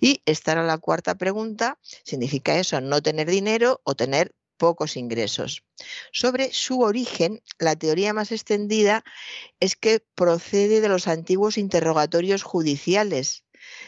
Y 0.00 0.22
estar 0.26 0.58
a 0.58 0.64
la 0.64 0.78
cuarta 0.78 1.16
pregunta 1.16 1.78
significa 2.04 2.58
eso, 2.58 2.80
no 2.80 3.02
tener 3.02 3.28
dinero 3.28 3.80
o 3.84 3.94
tener 3.94 4.34
pocos 4.58 4.98
ingresos. 4.98 5.64
Sobre 6.12 6.52
su 6.52 6.82
origen, 6.82 7.42
la 7.58 7.76
teoría 7.76 8.12
más 8.12 8.30
extendida 8.30 9.02
es 9.58 9.74
que 9.74 10.04
procede 10.14 10.82
de 10.82 10.88
los 10.90 11.08
antiguos 11.08 11.56
interrogatorios 11.56 12.42
judiciales, 12.42 13.44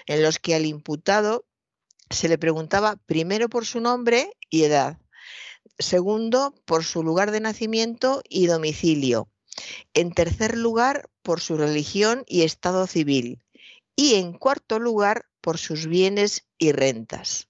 en 0.07 0.22
los 0.22 0.38
que 0.38 0.55
al 0.55 0.64
imputado 0.64 1.46
se 2.11 2.29
le 2.29 2.38
preguntaba 2.38 2.97
primero 3.07 3.49
por 3.49 3.67
su 3.67 3.81
nombre 3.81 4.33
y 4.51 4.65
edad, 4.65 4.99
segundo 5.79 6.55
por 6.65 6.85
su 6.85 7.03
lugar 7.03 7.31
de 7.31 7.41
nacimiento 7.41 8.23
y 8.29 8.47
domicilio, 8.47 9.29
en 9.95 10.12
tercer 10.12 10.57
lugar 10.57 11.11
por 11.23 11.41
su 11.41 11.57
religión 11.57 12.25
y 12.27 12.43
estado 12.43 12.87
civil 12.87 13.43
y 13.97 14.15
en 14.15 14.33
cuarto 14.33 14.79
lugar 14.79 15.27
por 15.41 15.59
sus 15.59 15.87
bienes 15.87 16.47
y 16.59 16.73
rentas. 16.73 17.49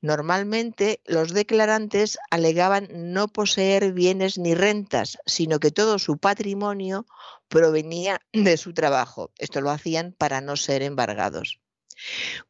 Normalmente 0.00 1.00
los 1.06 1.32
declarantes 1.32 2.18
alegaban 2.30 2.88
no 2.92 3.28
poseer 3.28 3.92
bienes 3.92 4.38
ni 4.38 4.54
rentas, 4.54 5.18
sino 5.26 5.58
que 5.58 5.72
todo 5.72 5.98
su 5.98 6.18
patrimonio 6.18 7.06
provenía 7.48 8.20
de 8.32 8.56
su 8.56 8.74
trabajo. 8.74 9.32
Esto 9.38 9.60
lo 9.60 9.70
hacían 9.70 10.14
para 10.16 10.40
no 10.40 10.56
ser 10.56 10.82
embargados. 10.82 11.60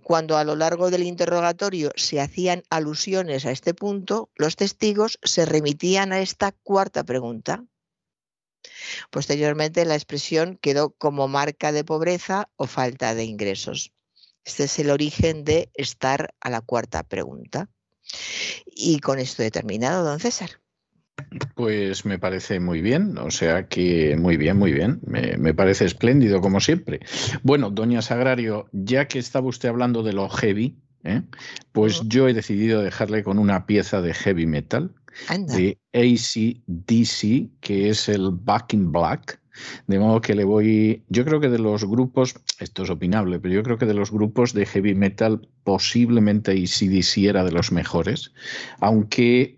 Cuando 0.02 0.36
a 0.36 0.44
lo 0.44 0.56
largo 0.56 0.90
del 0.90 1.02
interrogatorio 1.02 1.90
se 1.96 2.20
hacían 2.20 2.62
alusiones 2.70 3.46
a 3.46 3.50
este 3.50 3.74
punto, 3.74 4.30
los 4.34 4.56
testigos 4.56 5.18
se 5.22 5.46
remitían 5.46 6.12
a 6.12 6.20
esta 6.20 6.52
cuarta 6.52 7.04
pregunta. 7.04 7.64
Posteriormente, 9.10 9.84
la 9.84 9.94
expresión 9.94 10.58
quedó 10.60 10.90
como 10.90 11.28
marca 11.28 11.72
de 11.72 11.84
pobreza 11.84 12.50
o 12.56 12.66
falta 12.66 13.14
de 13.14 13.24
ingresos. 13.24 13.92
Este 14.44 14.64
es 14.64 14.78
el 14.78 14.90
origen 14.90 15.44
de 15.44 15.70
estar 15.74 16.34
a 16.40 16.50
la 16.50 16.60
cuarta 16.60 17.02
pregunta. 17.02 17.68
Y 18.66 19.00
con 19.00 19.18
esto 19.18 19.42
he 19.42 19.50
terminado, 19.50 20.04
don 20.04 20.20
César. 20.20 20.60
Pues 21.54 22.04
me 22.04 22.18
parece 22.18 22.60
muy 22.60 22.82
bien, 22.82 23.16
o 23.18 23.30
sea 23.30 23.68
que 23.68 24.16
muy 24.18 24.36
bien, 24.36 24.58
muy 24.58 24.72
bien, 24.72 25.00
me, 25.06 25.54
parece 25.54 25.86
espléndido 25.86 26.40
como 26.40 26.60
siempre. 26.60 27.00
Bueno, 27.42 27.70
doña 27.70 28.02
Sagrario, 28.02 28.68
ya 28.72 29.08
que 29.08 29.18
estaba 29.18 29.48
usted 29.48 29.70
hablando 29.70 30.02
de 30.02 30.12
lo 30.12 30.28
heavy, 30.28 30.76
¿eh? 31.04 31.22
pues 31.72 32.02
yo 32.06 32.28
he 32.28 32.34
decidido 32.34 32.82
dejarle 32.82 33.22
con 33.22 33.38
una 33.38 33.66
pieza 33.66 34.02
de 34.02 34.12
heavy 34.12 34.46
metal 34.46 34.94
de 35.46 35.78
ACDC, 35.92 37.50
que 37.60 37.88
es 37.88 38.08
el 38.08 38.30
Back 38.32 38.74
in 38.74 38.92
Black. 38.92 39.40
De 39.86 39.98
modo 39.98 40.20
que 40.20 40.34
le 40.34 40.44
voy, 40.44 41.02
yo 41.08 41.24
creo 41.24 41.40
que 41.40 41.48
de 41.48 41.58
los 41.58 41.84
grupos, 41.84 42.34
esto 42.58 42.82
es 42.82 42.90
opinable, 42.90 43.38
pero 43.38 43.54
yo 43.54 43.62
creo 43.62 43.78
que 43.78 43.86
de 43.86 43.94
los 43.94 44.10
grupos 44.10 44.52
de 44.52 44.66
heavy 44.66 44.94
metal 44.94 45.48
posiblemente 45.64 46.52
ACDC 46.52 47.24
era 47.24 47.42
de 47.42 47.52
los 47.52 47.72
mejores, 47.72 48.32
aunque 48.80 49.56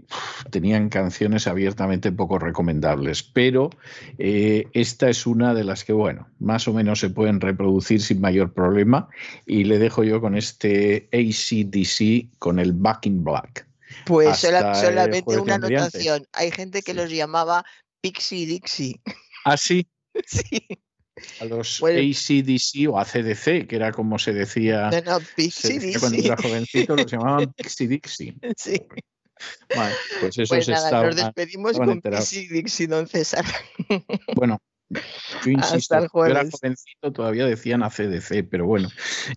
tenían 0.51 0.89
canciones 0.89 1.47
abiertamente 1.47 2.13
poco 2.13 2.39
recomendables. 2.39 3.23
Pero 3.23 3.71
eh, 4.19 4.69
esta 4.73 5.11
es 5.11 5.27
una 5.27 5.53
de 5.53 5.65
las 5.65 5.85
que, 5.85 5.93
bueno, 5.93 6.29
más 6.39 6.69
o 6.69 6.73
menos 6.73 7.01
se 7.01 7.11
pueden 7.11 7.41
reproducir 7.41 8.01
sin 8.01 8.21
mayor 8.21 8.53
problema 8.53 9.09
y 9.47 9.65
le 9.65 9.79
dejo 9.79 10.05
yo 10.05 10.21
con 10.21 10.37
este 10.37 11.09
ACDC 11.13 12.39
con 12.39 12.59
el 12.59 12.73
Back 12.73 13.07
in 13.07 13.25
Black. 13.25 13.68
Pues 14.09 14.39
solamente 14.39 15.39
una 15.39 15.57
anotación. 15.57 16.27
Hay 16.33 16.51
gente 16.51 16.83
que 16.83 16.95
los 16.95 17.11
llamaba 17.11 17.65
Pixie 18.01 18.47
Dixie. 18.47 19.01
¿Ah, 19.45 19.57
sí? 19.57 19.87
sí. 20.27 20.67
A 21.41 21.45
los 21.45 21.83
ACDC 21.83 22.89
o 22.89 22.99
ACDC, 22.99 23.67
que 23.67 23.77
era 23.77 23.93
como 23.93 24.19
se 24.19 24.33
decía 24.33 24.89
no, 24.91 25.19
no, 25.19 25.27
Pixie 25.37 25.79
Dixie. 25.79 26.01
cuando 26.01 26.19
era 26.19 26.37
jovencito, 26.37 26.97
los 26.97 27.07
llamaban 27.07 27.53
Pixie 27.57 27.89
Dixie. 27.89 28.35
Sí. 28.57 28.81
Vale, 29.75 29.95
pues 30.21 30.39
eso 30.39 30.55
pues 30.55 30.69
nada, 30.69 30.85
estaba, 30.85 31.07
nos 31.07 31.17
despedimos 31.17 31.77
con 31.77 32.01
Pixie 32.01 32.49
Dixie, 32.49 32.87
don 32.87 33.07
César. 33.07 33.45
Bueno, 34.35 34.61
yo 34.91 35.51
insisto, 35.51 35.97
Hasta 35.97 35.99
el 35.99 36.03
yo 36.03 36.25
era 36.25 36.41
jueves. 36.41 36.51
jovencito, 36.53 37.13
todavía 37.13 37.47
decían 37.47 37.83
ACDC, 37.83 38.49
pero 38.51 38.67
bueno, 38.67 38.89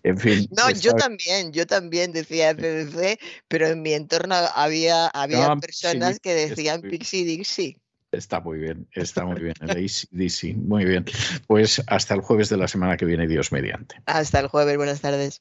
en 0.02 0.18
fin. 0.18 0.48
No, 0.56 0.70
yo 0.70 0.92
también, 0.94 1.52
yo 1.52 1.66
también 1.66 2.12
decía 2.12 2.54
CDC, 2.54 3.18
pero 3.48 3.66
en 3.66 3.82
mi 3.82 3.92
entorno 3.92 4.34
había, 4.54 5.08
había 5.08 5.54
personas 5.56 6.20
que 6.20 6.34
decían. 6.34 6.82
Pixie 6.82 7.24
Dixie. 7.24 7.78
Está 8.12 8.40
muy 8.40 8.58
bien, 8.58 8.86
está 8.92 9.24
muy 9.24 9.40
bien. 9.40 9.54
ACDC, 9.60 10.54
muy 10.56 10.84
bien. 10.84 11.06
Pues 11.46 11.82
hasta 11.86 12.14
el 12.14 12.20
jueves 12.20 12.50
de 12.50 12.58
la 12.58 12.68
semana 12.68 12.96
que 12.98 13.06
viene, 13.06 13.26
Dios 13.26 13.52
mediante. 13.52 13.96
Hasta 14.04 14.40
el 14.40 14.48
jueves, 14.48 14.76
buenas 14.76 15.00
tardes. 15.00 15.40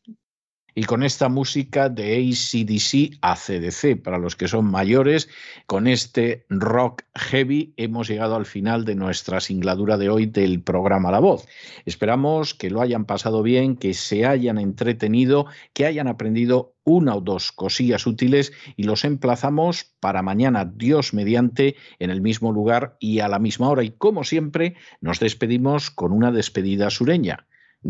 Y 0.73 0.83
con 0.85 1.03
esta 1.03 1.29
música 1.29 1.89
de 1.89 2.15
ACDC 2.15 3.17
ACDC, 3.21 4.01
para 4.01 4.17
los 4.17 4.35
que 4.35 4.47
son 4.47 4.65
mayores, 4.65 5.29
con 5.65 5.87
este 5.87 6.45
rock 6.49 7.03
heavy, 7.15 7.73
hemos 7.77 8.07
llegado 8.07 8.35
al 8.35 8.45
final 8.45 8.85
de 8.85 8.95
nuestra 8.95 9.39
singladura 9.41 9.97
de 9.97 10.09
hoy 10.09 10.25
del 10.25 10.61
programa 10.61 11.11
La 11.11 11.19
Voz. 11.19 11.47
Esperamos 11.85 12.53
que 12.53 12.69
lo 12.69 12.81
hayan 12.81 13.05
pasado 13.05 13.43
bien, 13.43 13.75
que 13.75 13.93
se 13.93 14.25
hayan 14.25 14.57
entretenido, 14.57 15.45
que 15.73 15.85
hayan 15.85 16.07
aprendido 16.07 16.75
una 16.83 17.15
o 17.15 17.21
dos 17.21 17.51
cosillas 17.51 18.07
útiles 18.07 18.53
y 18.75 18.83
los 18.83 19.05
emplazamos 19.05 19.93
para 19.99 20.21
mañana, 20.21 20.65
Dios 20.65 21.13
mediante, 21.13 21.75
en 21.99 22.09
el 22.09 22.21
mismo 22.21 22.51
lugar 22.51 22.97
y 22.99 23.19
a 23.19 23.27
la 23.27 23.39
misma 23.39 23.69
hora. 23.69 23.83
Y 23.83 23.91
como 23.91 24.23
siempre, 24.23 24.75
nos 24.99 25.19
despedimos 25.19 25.91
con 25.91 26.11
una 26.11 26.31
despedida 26.31 26.89
sureña. 26.89 27.45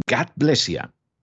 God 0.07 0.27
bless 0.35 0.67
you. 0.67 1.00